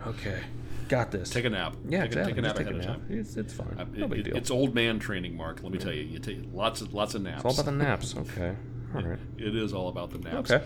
[0.08, 0.40] okay.
[0.88, 1.30] got this.
[1.30, 1.76] Take a nap.
[1.88, 2.32] yeah, take, exactly.
[2.32, 3.08] a, take a nap take ahead a of nap.
[3.08, 3.18] time.
[3.18, 3.76] It's, it's fine.
[3.78, 4.36] Uh, no it- big deal.
[4.36, 5.62] It's old man training, Mark.
[5.62, 7.44] Let me tell you, you take lots of lots of naps.
[7.44, 8.16] It's all about the naps.
[8.16, 8.54] Okay.
[8.94, 9.18] All right.
[9.38, 10.50] It is all about the naps.
[10.50, 10.64] Okay.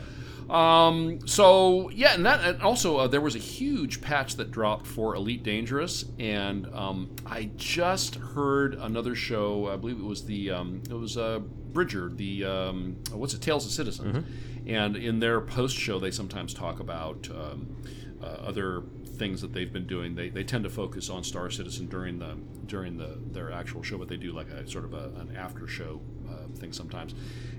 [0.51, 4.87] Um, so yeah, and that and also uh, there was a huge patch that dropped
[4.87, 9.69] for Elite Dangerous, and um, I just heard another show.
[9.69, 13.67] I believe it was the um, it was uh, Bridger, the um, what's it, Tales
[13.67, 14.25] of Citizens,
[14.67, 17.77] and in their post show they sometimes talk about um,
[18.23, 18.83] uh, other
[19.19, 20.15] things that they've been doing.
[20.15, 23.99] They, they tend to focus on Star Citizen during the during the their actual show,
[23.99, 27.15] but they do like a sort of a, an after show uh, thing sometimes.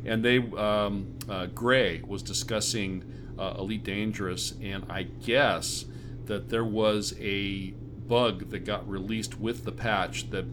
[0.05, 3.03] And they um, uh, Gray was discussing
[3.37, 5.85] uh, Elite Dangerous, and I guess
[6.25, 7.71] that there was a
[8.07, 10.45] bug that got released with the patch that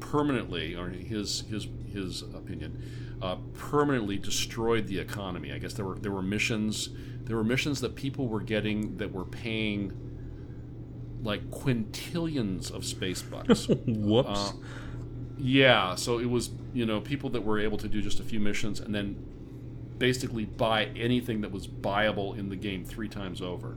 [0.00, 2.82] permanently, or his his his opinion,
[3.22, 5.52] uh, permanently destroyed the economy.
[5.52, 6.90] I guess there were there were missions
[7.24, 9.92] there were missions that people were getting that were paying
[11.22, 13.68] like quintillions of space bucks.
[13.86, 14.28] Whoops.
[14.28, 14.52] Uh,
[15.38, 18.40] yeah, so it was you know people that were able to do just a few
[18.40, 19.16] missions and then
[19.98, 23.76] basically buy anything that was buyable in the game three times over.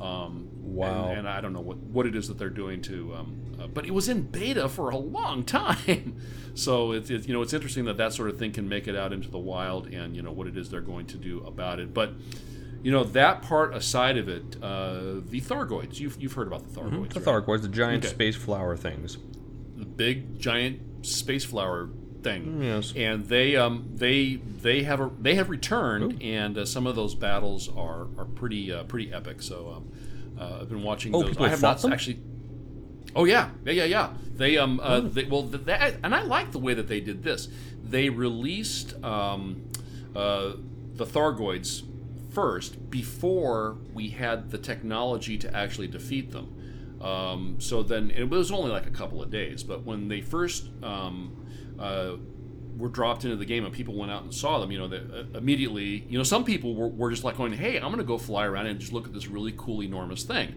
[0.00, 1.08] Um, Wow.
[1.08, 3.66] And, and I don't know what, what it is that they're doing to, um, uh,
[3.68, 6.16] but it was in beta for a long time.
[6.54, 8.96] so it's, it's you know it's interesting that that sort of thing can make it
[8.96, 11.78] out into the wild and you know what it is they're going to do about
[11.78, 11.94] it.
[11.94, 12.12] But
[12.86, 15.98] you know that part aside of it, uh, the Thargoids.
[15.98, 17.44] You've, you've heard about the Thargoids, the right?
[17.44, 18.14] Thargoids, the giant Okay.
[18.14, 19.18] space flower things.
[19.76, 21.88] the big giant space flower
[22.22, 22.62] thing.
[22.62, 22.92] Yes.
[22.96, 27.16] And they um they they have a they have returned, and uh, some of those
[27.16, 29.42] battles are are pretty uh, pretty epic.
[29.42, 29.92] So um,
[30.40, 31.30] uh, I've been watching Oh, those.
[31.30, 31.92] people I have not them?
[31.92, 32.20] actually.
[33.16, 34.08] Oh yeah, yeah, yeah, yeah.
[34.36, 37.24] They um uh, they, well th- that and I like the way that they did
[37.24, 37.48] this.
[37.82, 39.62] They released um
[40.14, 40.52] uh
[40.94, 41.82] the Thargoids
[42.36, 46.98] first before we had the technology to actually defeat them.
[47.00, 50.68] Um, so then it was only like a couple of days, but when they first
[50.82, 51.46] um,
[51.78, 52.16] uh,
[52.76, 54.98] were dropped into the game and people went out and saw them, you know, they,
[54.98, 58.04] uh, immediately, you know, some people were, were just like going, "Hey, I'm going to
[58.04, 60.56] go fly around and just look at this really cool, enormous thing."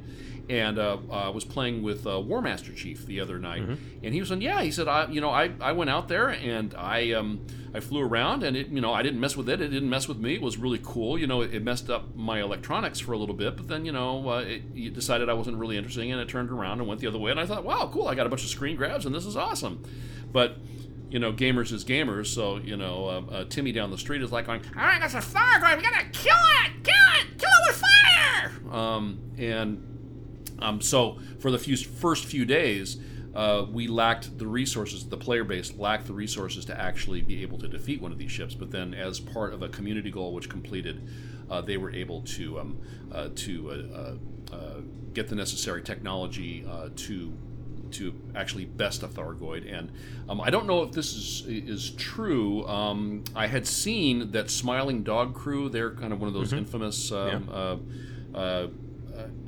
[0.50, 3.62] And uh, I was playing with uh, War Master Chief the other night,
[4.04, 6.28] and he was saying, "Yeah," he said, "I, you know, I, I went out there
[6.28, 7.40] and I um,
[7.74, 9.62] I flew around and it, you know, I didn't mess with it.
[9.62, 10.36] It didn't mess with me.
[10.36, 11.18] It was really cool.
[11.18, 13.92] You know, it, it messed up my electronics for a little bit, but then you
[13.92, 16.30] know, uh, it, it decided I wasn't really interested and it.
[16.30, 18.08] Turned around and went the other way, and I thought, wow, cool.
[18.08, 19.84] I got a bunch of screen grabs and this is awesome.
[20.32, 20.58] But
[21.10, 22.28] you know, gamers is gamers.
[22.28, 25.14] So you know, uh, uh, Timmy down the street is like going, "All right, that's
[25.14, 25.78] a Thargoid.
[25.78, 31.52] We gotta kill it, kill it, kill it with fire." Um, and um, so for
[31.52, 32.98] the few, first few days,
[33.36, 35.08] uh, we lacked the resources.
[35.08, 38.32] The player base lacked the resources to actually be able to defeat one of these
[38.32, 38.56] ships.
[38.56, 41.08] But then, as part of a community goal which completed,
[41.50, 44.82] uh, they were able to um, uh, to uh, uh, uh,
[45.14, 47.34] get the necessary technology uh, to
[47.92, 49.72] to actually best a Thargoid.
[49.72, 49.92] And
[50.28, 52.68] um, I don't know if this is is true.
[52.68, 55.70] Um, I had seen that Smiling Dog Crew.
[55.70, 57.12] They're kind of one of those infamous.
[57.12, 57.50] Um,
[58.34, 58.68] uh,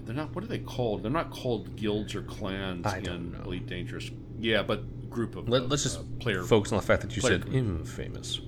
[0.06, 0.36] they're not.
[0.36, 1.04] What are they called?
[1.04, 3.44] They're not called guilds or clans I in know.
[3.46, 4.10] Elite Dangerous.
[4.40, 5.48] Yeah, but group of.
[5.50, 7.56] Let, us just uh, player focus on the fact that you said group.
[7.56, 8.42] infamous.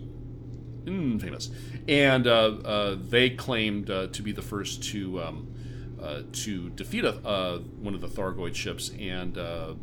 [0.85, 1.49] infamous,
[1.87, 5.53] and uh, uh, they claimed uh, to be the first to um,
[6.01, 9.73] uh, to defeat a, uh, one of the Thargoid ships, and uh,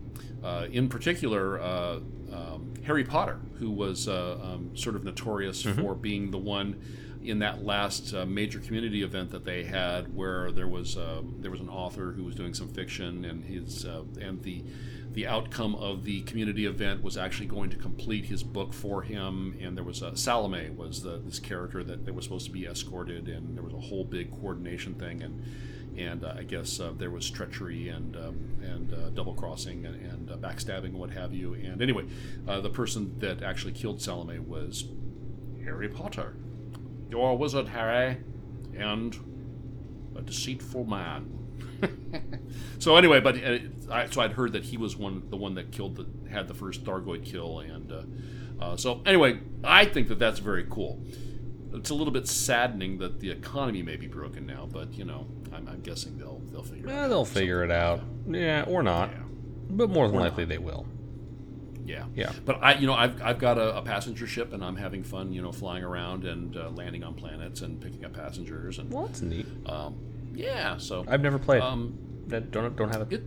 [0.43, 2.01] uh, in particular uh,
[2.33, 6.81] um, Harry Potter, who was uh, um, sort of notorious for being the one
[7.23, 11.51] in that last uh, major community event that they had, where there was uh, there
[11.51, 14.65] was an author who was doing some fiction, and his uh, and the
[15.13, 19.57] the outcome of the community event was actually going to complete his book for him.
[19.61, 22.67] And there was a Salome was the, this character that, that was supposed to be
[22.67, 25.43] escorted, and there was a whole big coordination thing, and
[25.99, 29.97] and uh, I guess uh, there was treachery and um, and uh, double crossing and,
[29.97, 31.55] and uh, backstabbing what have you.
[31.55, 32.07] And anyway,
[32.49, 34.85] uh, the person that actually killed Salome was
[35.65, 36.37] Harry Potter.
[37.11, 38.19] You're a wizard, Harry,
[38.77, 39.17] and
[40.17, 41.37] a deceitful man.
[42.79, 43.59] so anyway, but uh,
[43.91, 46.55] I, so I'd heard that he was one, the one that killed, the, had the
[46.55, 48.03] first Thargoid kill, and uh,
[48.63, 51.03] uh, so anyway, I think that that's very cool.
[51.73, 55.27] It's a little bit saddening that the economy may be broken now, but you know,
[55.53, 56.89] I'm, I'm guessing they'll they'll figure.
[56.91, 57.29] Eh, it they'll out.
[57.29, 58.01] figure it out.
[58.29, 59.11] Yeah, or not.
[59.11, 59.19] Yeah.
[59.71, 60.49] But more than Or likely not.
[60.49, 60.87] they will.
[61.85, 62.05] Yeah.
[62.15, 62.33] Yeah.
[62.45, 65.33] But I, you know, I've, I've got a, a passenger ship, and I'm having fun,
[65.33, 69.07] you know, flying around and uh, landing on planets and picking up passengers, and Well,
[69.07, 69.47] that's neat.
[69.67, 69.97] um,
[70.35, 70.77] yeah.
[70.79, 71.63] So I've never played.
[71.63, 71.99] um,
[72.29, 73.13] That- don't don't have it.
[73.13, 73.25] it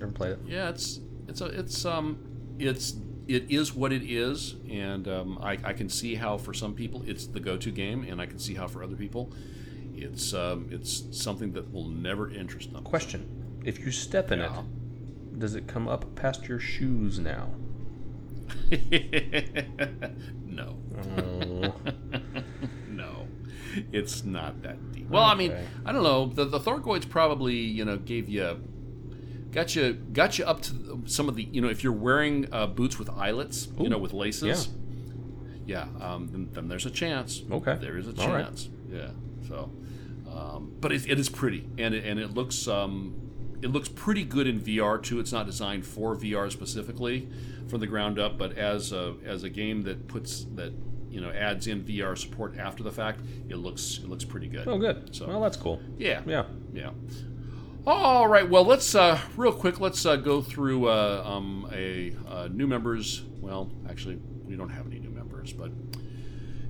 [0.00, 0.38] Never played it.
[0.46, 2.18] yeah, it's it's a it's um
[2.58, 2.94] it's
[3.26, 7.02] it is what it is, and um, I, I can see how for some people
[7.06, 9.32] it's the go-to game, and I can see how for other people
[9.96, 12.84] it's um, it's something that will never interest them.
[12.84, 14.60] Question: If you step in Yeah.
[14.60, 17.48] it, does it come up past your shoes now?
[20.44, 20.76] no.
[21.16, 21.74] Oh,
[22.88, 23.26] no.
[23.92, 25.08] It's not that deep.
[25.08, 25.54] Well, I mean,
[25.84, 26.26] I don't know.
[26.26, 28.62] The, the Thargoids probably, you know, gave you.
[29.52, 32.66] Got you, got you up to some of the, you know, if you're wearing uh,
[32.66, 34.68] boots with eyelets, you know, with laces,
[35.64, 37.42] yeah, um, then, then there's a chance.
[37.50, 37.76] Okay.
[37.80, 38.44] there is a All right.
[38.44, 38.68] chance.
[38.90, 39.10] Yeah.
[39.48, 39.70] So,
[40.28, 43.23] um, but it, it is pretty, and it, and it looks, um,
[43.64, 45.18] it looks pretty good in VR too.
[45.18, 47.26] It's not designed for VR specifically
[47.68, 50.72] from the ground up, but as a as a game that puts that
[51.10, 54.68] you know adds in VR support after the fact, it looks it looks pretty good.
[54.68, 55.16] oh, good.
[55.16, 55.80] So- well, that's cool.
[55.96, 56.20] Yeah.
[56.26, 56.44] Yeah.
[56.74, 56.90] Yeah.
[57.86, 58.48] All right.
[58.48, 59.80] Well, let's uh, real quick.
[59.80, 63.22] Let's uh, go through uh, um, a uh, new members.
[63.40, 65.70] Well, actually, we don't have any new members, but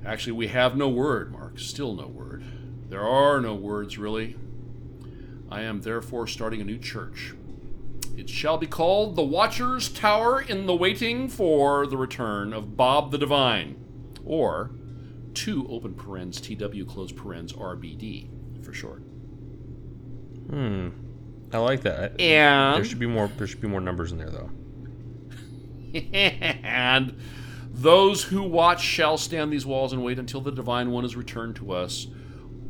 [0.07, 1.33] actually, we have no word.
[1.33, 2.45] Mark, still no word.
[2.89, 4.37] There are no words really.
[5.55, 7.33] I am therefore starting a new church.
[8.17, 13.13] It shall be called the Watcher's Tower in the waiting for the return of Bob
[13.13, 13.77] the Divine,
[14.25, 14.73] or
[15.33, 19.03] two open parens TW close parens RBD for short.
[20.51, 20.89] Hmm.
[21.53, 22.21] I like that.
[22.21, 23.29] And There should be more.
[23.29, 24.51] There should be more numbers in there, though.
[26.65, 27.17] and
[27.71, 31.55] those who watch shall stand these walls and wait until the divine one is returned
[31.57, 32.09] to us,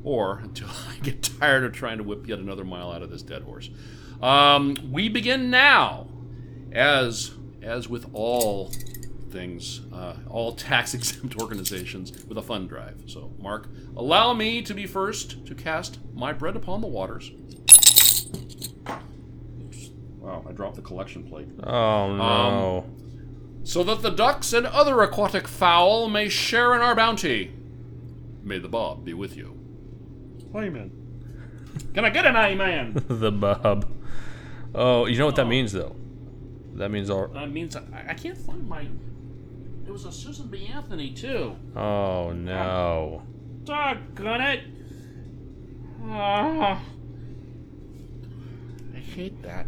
[0.04, 3.22] or until I get tired of trying to whip yet another mile out of this
[3.22, 3.70] dead horse.
[4.22, 6.06] Um, we begin now,
[6.72, 7.32] as
[7.62, 8.70] as with all
[9.30, 13.02] things, uh, all tax exempt organizations, with a fund drive.
[13.06, 17.32] So, Mark, allow me to be first to cast my bread upon the waters.
[19.60, 19.90] Oops.
[20.18, 22.86] Wow, I dropped the collection plate Oh no.
[23.62, 27.52] so that the ducks and other aquatic fowl may share in our bounty.
[28.42, 29.58] May the Bob be with you.
[30.54, 30.90] Amen.
[31.94, 32.94] Can I get an amen?
[33.08, 33.86] the bub.
[34.74, 35.94] Oh, you know what that means, though.
[36.74, 37.28] That means all.
[37.28, 38.82] that means I, I can't find my.
[39.86, 40.66] It was a Susan B.
[40.72, 41.54] Anthony too.
[41.76, 43.22] Oh no.
[43.64, 44.60] Doggone it!
[46.06, 46.80] Ah.
[48.94, 49.66] I hate that.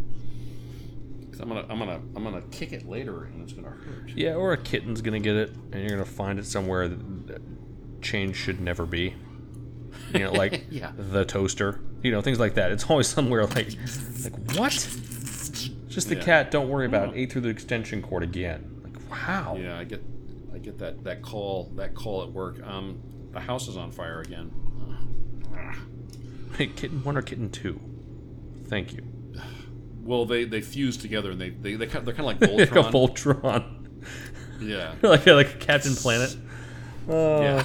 [1.31, 4.09] 'Cause I'm gonna, I'm gonna, I'm gonna kick it later, and it's gonna hurt.
[4.15, 7.43] Yeah, or a kitten's gonna get it, and you're gonna find it somewhere that
[8.01, 9.15] change should never be.
[10.13, 10.93] You know, like Yeah.
[10.97, 11.81] the toaster.
[12.03, 12.73] You know, things like that.
[12.73, 13.69] It's always somewhere like,
[14.25, 14.73] like what?
[15.89, 16.23] Just the Yeah.
[16.23, 16.51] cat.
[16.51, 17.19] Don't worry about it.
[17.19, 18.81] Ate through the extension cord again.
[18.85, 19.57] Like wow.
[19.61, 20.03] Yeah, I get,
[20.55, 22.61] I get that that call that call at work.
[22.67, 23.01] Um,
[23.33, 24.51] the house is on fire again.
[26.59, 27.81] Wait, kitten one or kitten two?
[28.69, 29.03] Thank you.
[30.03, 32.59] Well, they they fuse together and they they they kind they're kind of like Voltron.
[32.59, 33.41] like a Voltron.
[33.43, 33.65] Voltron.
[34.61, 36.37] yeah, like a, like a Captain Planet.
[37.09, 37.63] Uh, yeah.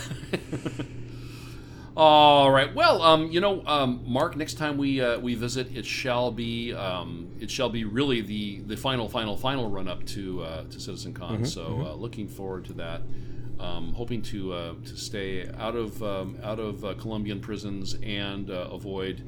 [2.03, 2.73] All right.
[2.73, 4.36] Well, um, you know, um, Mark.
[4.36, 8.61] Next time we uh, we visit, it shall be um, it shall be really the
[8.61, 11.45] the final final final run up to uh, to Citizen Con.
[11.45, 13.03] so Uh, looking forward to that.
[13.60, 18.49] Um, hoping to uh, to stay out of um, out of uh, Colombian prisons and
[18.49, 19.22] uh, avoid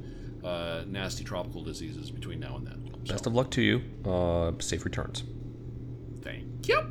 [0.44, 2.90] uh, nasty tropical diseases between now and then.
[3.06, 3.84] So, Best of luck to you.
[4.04, 5.24] Uh, safe returns.
[6.24, 6.82] Thank you.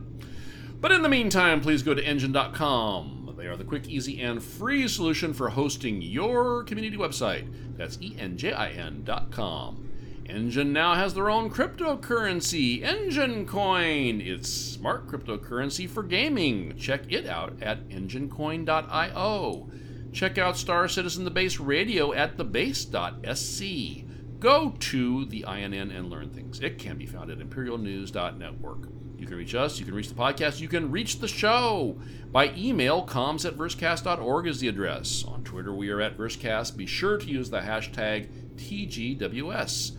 [0.80, 3.21] But in the meantime, please go to enjin.com.
[3.42, 7.52] They are the quick, easy, and free solution for hosting your community website.
[7.76, 9.90] That's enjin.com.
[10.26, 14.20] Enjin now has their own cryptocurrency, Enjin Coin.
[14.20, 16.76] It's smart cryptocurrency for gaming.
[16.76, 19.70] Check it out at enjincoin.io.
[20.12, 24.04] Check out Star Citizen the Base Radio at thebase.sc.
[24.38, 26.60] Go to the INN and learn things.
[26.60, 29.01] It can be found at imperialnews.network.
[29.22, 31.96] You can reach us, you can reach the podcast, you can reach the show
[32.32, 33.06] by email.
[33.06, 35.24] Comms at versecast.org is the address.
[35.28, 36.76] On Twitter, we are at Versecast.
[36.76, 38.26] Be sure to use the hashtag
[38.56, 39.92] TGWS.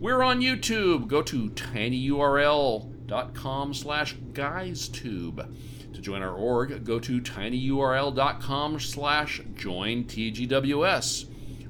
[0.00, 1.06] We're on YouTube.
[1.06, 5.54] Go to tinyurl.com slash guystube.
[5.92, 11.26] To join our org, go to tinyurl.com slash join TGWS.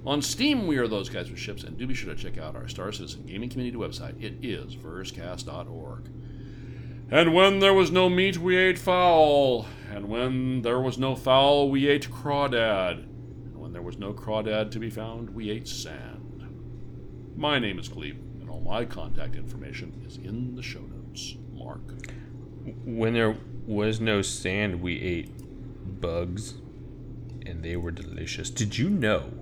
[0.06, 2.54] On Steam, we are those guys with ships, and do be sure to check out
[2.54, 4.22] our Star Citizen gaming community website.
[4.22, 6.21] It is versecast.org.
[7.12, 9.66] And when there was no meat, we ate fowl.
[9.90, 13.02] And when there was no fowl, we ate crawdad.
[13.02, 16.48] And when there was no crawdad to be found, we ate sand.
[17.36, 21.36] My name is Cleve, and all my contact information is in the show notes.
[21.52, 21.82] Mark.
[22.86, 23.36] When there
[23.66, 26.54] was no sand, we ate bugs,
[27.44, 28.48] and they were delicious.
[28.48, 29.34] Did you know?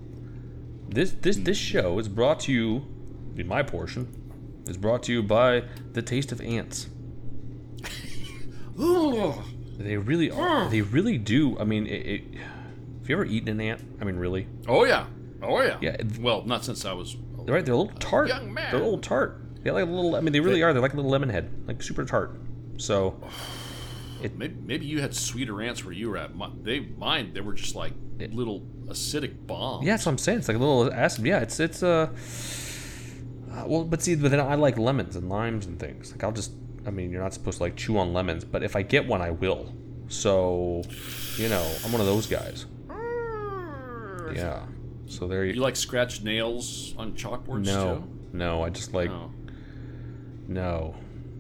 [0.89, 2.89] This this this show is brought to you,
[3.37, 4.09] in my portion,
[4.67, 6.89] is brought to you by the taste of ants.
[8.77, 10.69] They really are.
[10.69, 11.59] They really do.
[11.59, 12.23] I mean, it, it,
[13.01, 13.83] have you ever eaten an ant?
[14.01, 14.47] I mean, really?
[14.69, 15.07] Oh, yeah.
[15.43, 15.79] Oh, yeah.
[15.81, 15.97] Yeah.
[16.21, 17.65] Well, not since I was They're right.
[17.65, 18.29] They're a little tart.
[18.29, 18.71] Young man.
[18.71, 19.41] They're a little tart.
[19.63, 20.17] They like a little.
[20.17, 20.73] I mean, they really are.
[20.73, 22.39] They're like a little lemon head, like super tart.
[22.79, 23.21] So
[24.23, 26.37] Maybe, maybe you had sweeter ants where you were at.
[26.37, 29.87] Mi- They mine, they were just like little acidic bombs.
[29.87, 30.39] yeah, that's what I'm saying.
[30.41, 31.25] It's like a little acid.
[31.25, 32.11] Yeah, it's it's uh.
[33.51, 36.13] uh, well, but see, but then I like lemons and limes and things.
[36.13, 36.53] Like I'll just.
[36.87, 39.21] I mean, you're not supposed to like chew on lemons, but if I get one,
[39.21, 39.75] I will.
[40.09, 40.83] So,
[41.37, 42.67] you know, I'm one of those guys.
[44.35, 44.67] Yeah.
[45.07, 45.55] So there you.
[45.55, 48.05] You like scratch nails on chalkboards no, too?
[48.33, 48.63] no.
[48.63, 49.33] I just like No.
[50.47, 50.95] no,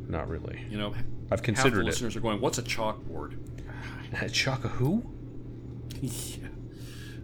[0.08, 0.64] not really.
[0.68, 0.88] You know,
[1.30, 1.84] I've half the considered it.
[1.84, 3.38] listeners are going, "What's a chalkboard?"
[4.32, 5.08] Chaka who?
[6.00, 6.48] yeah.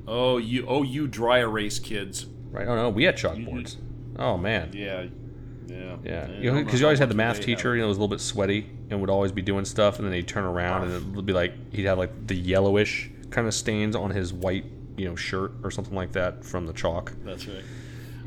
[0.06, 2.26] Oh, you, oh, you dry erase kids.
[2.50, 2.68] Right.
[2.68, 3.76] Oh no, we had chalkboards.
[4.18, 4.70] Oh man.
[4.72, 5.06] Yeah,
[5.66, 7.96] yeah, Yeah, I you know, because you always had the math teacher, you know, was
[7.96, 10.84] a little bit sweaty and would always be doing stuff, and then he'd turn around
[10.84, 14.32] and it would be like he'd have like the yellowish kind of stains on his
[14.32, 14.64] white,
[14.96, 17.12] you know, shirt or something like that from the chalk.
[17.24, 17.64] That's right.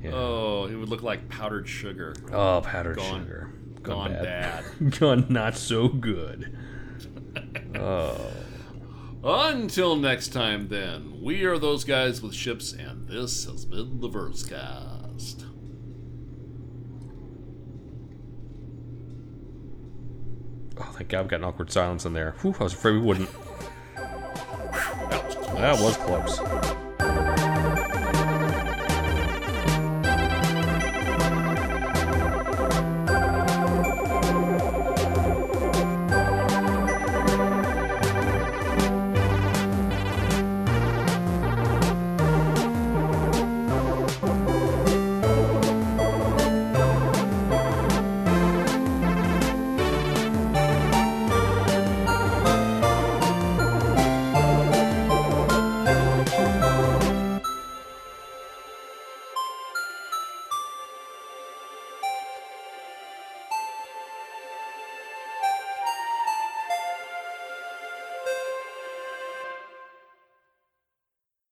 [0.04, 0.12] Yeah.
[0.14, 2.16] Oh, it would look like powdered sugar.
[2.32, 3.22] Oh, powdered Gone.
[3.24, 3.50] sugar,
[3.84, 4.64] Gone bad.
[5.00, 6.58] gone not so good.
[7.76, 8.32] oh,
[9.24, 14.10] Until next time, then, we are those guys with ships, and this has been the
[14.10, 15.44] Versecast.
[20.80, 22.36] Oh, thank God, we got an awkward silence in there.
[22.42, 23.30] Whew, I was afraid we wouldn't.
[23.96, 25.58] That was close.
[25.58, 27.49] That was close.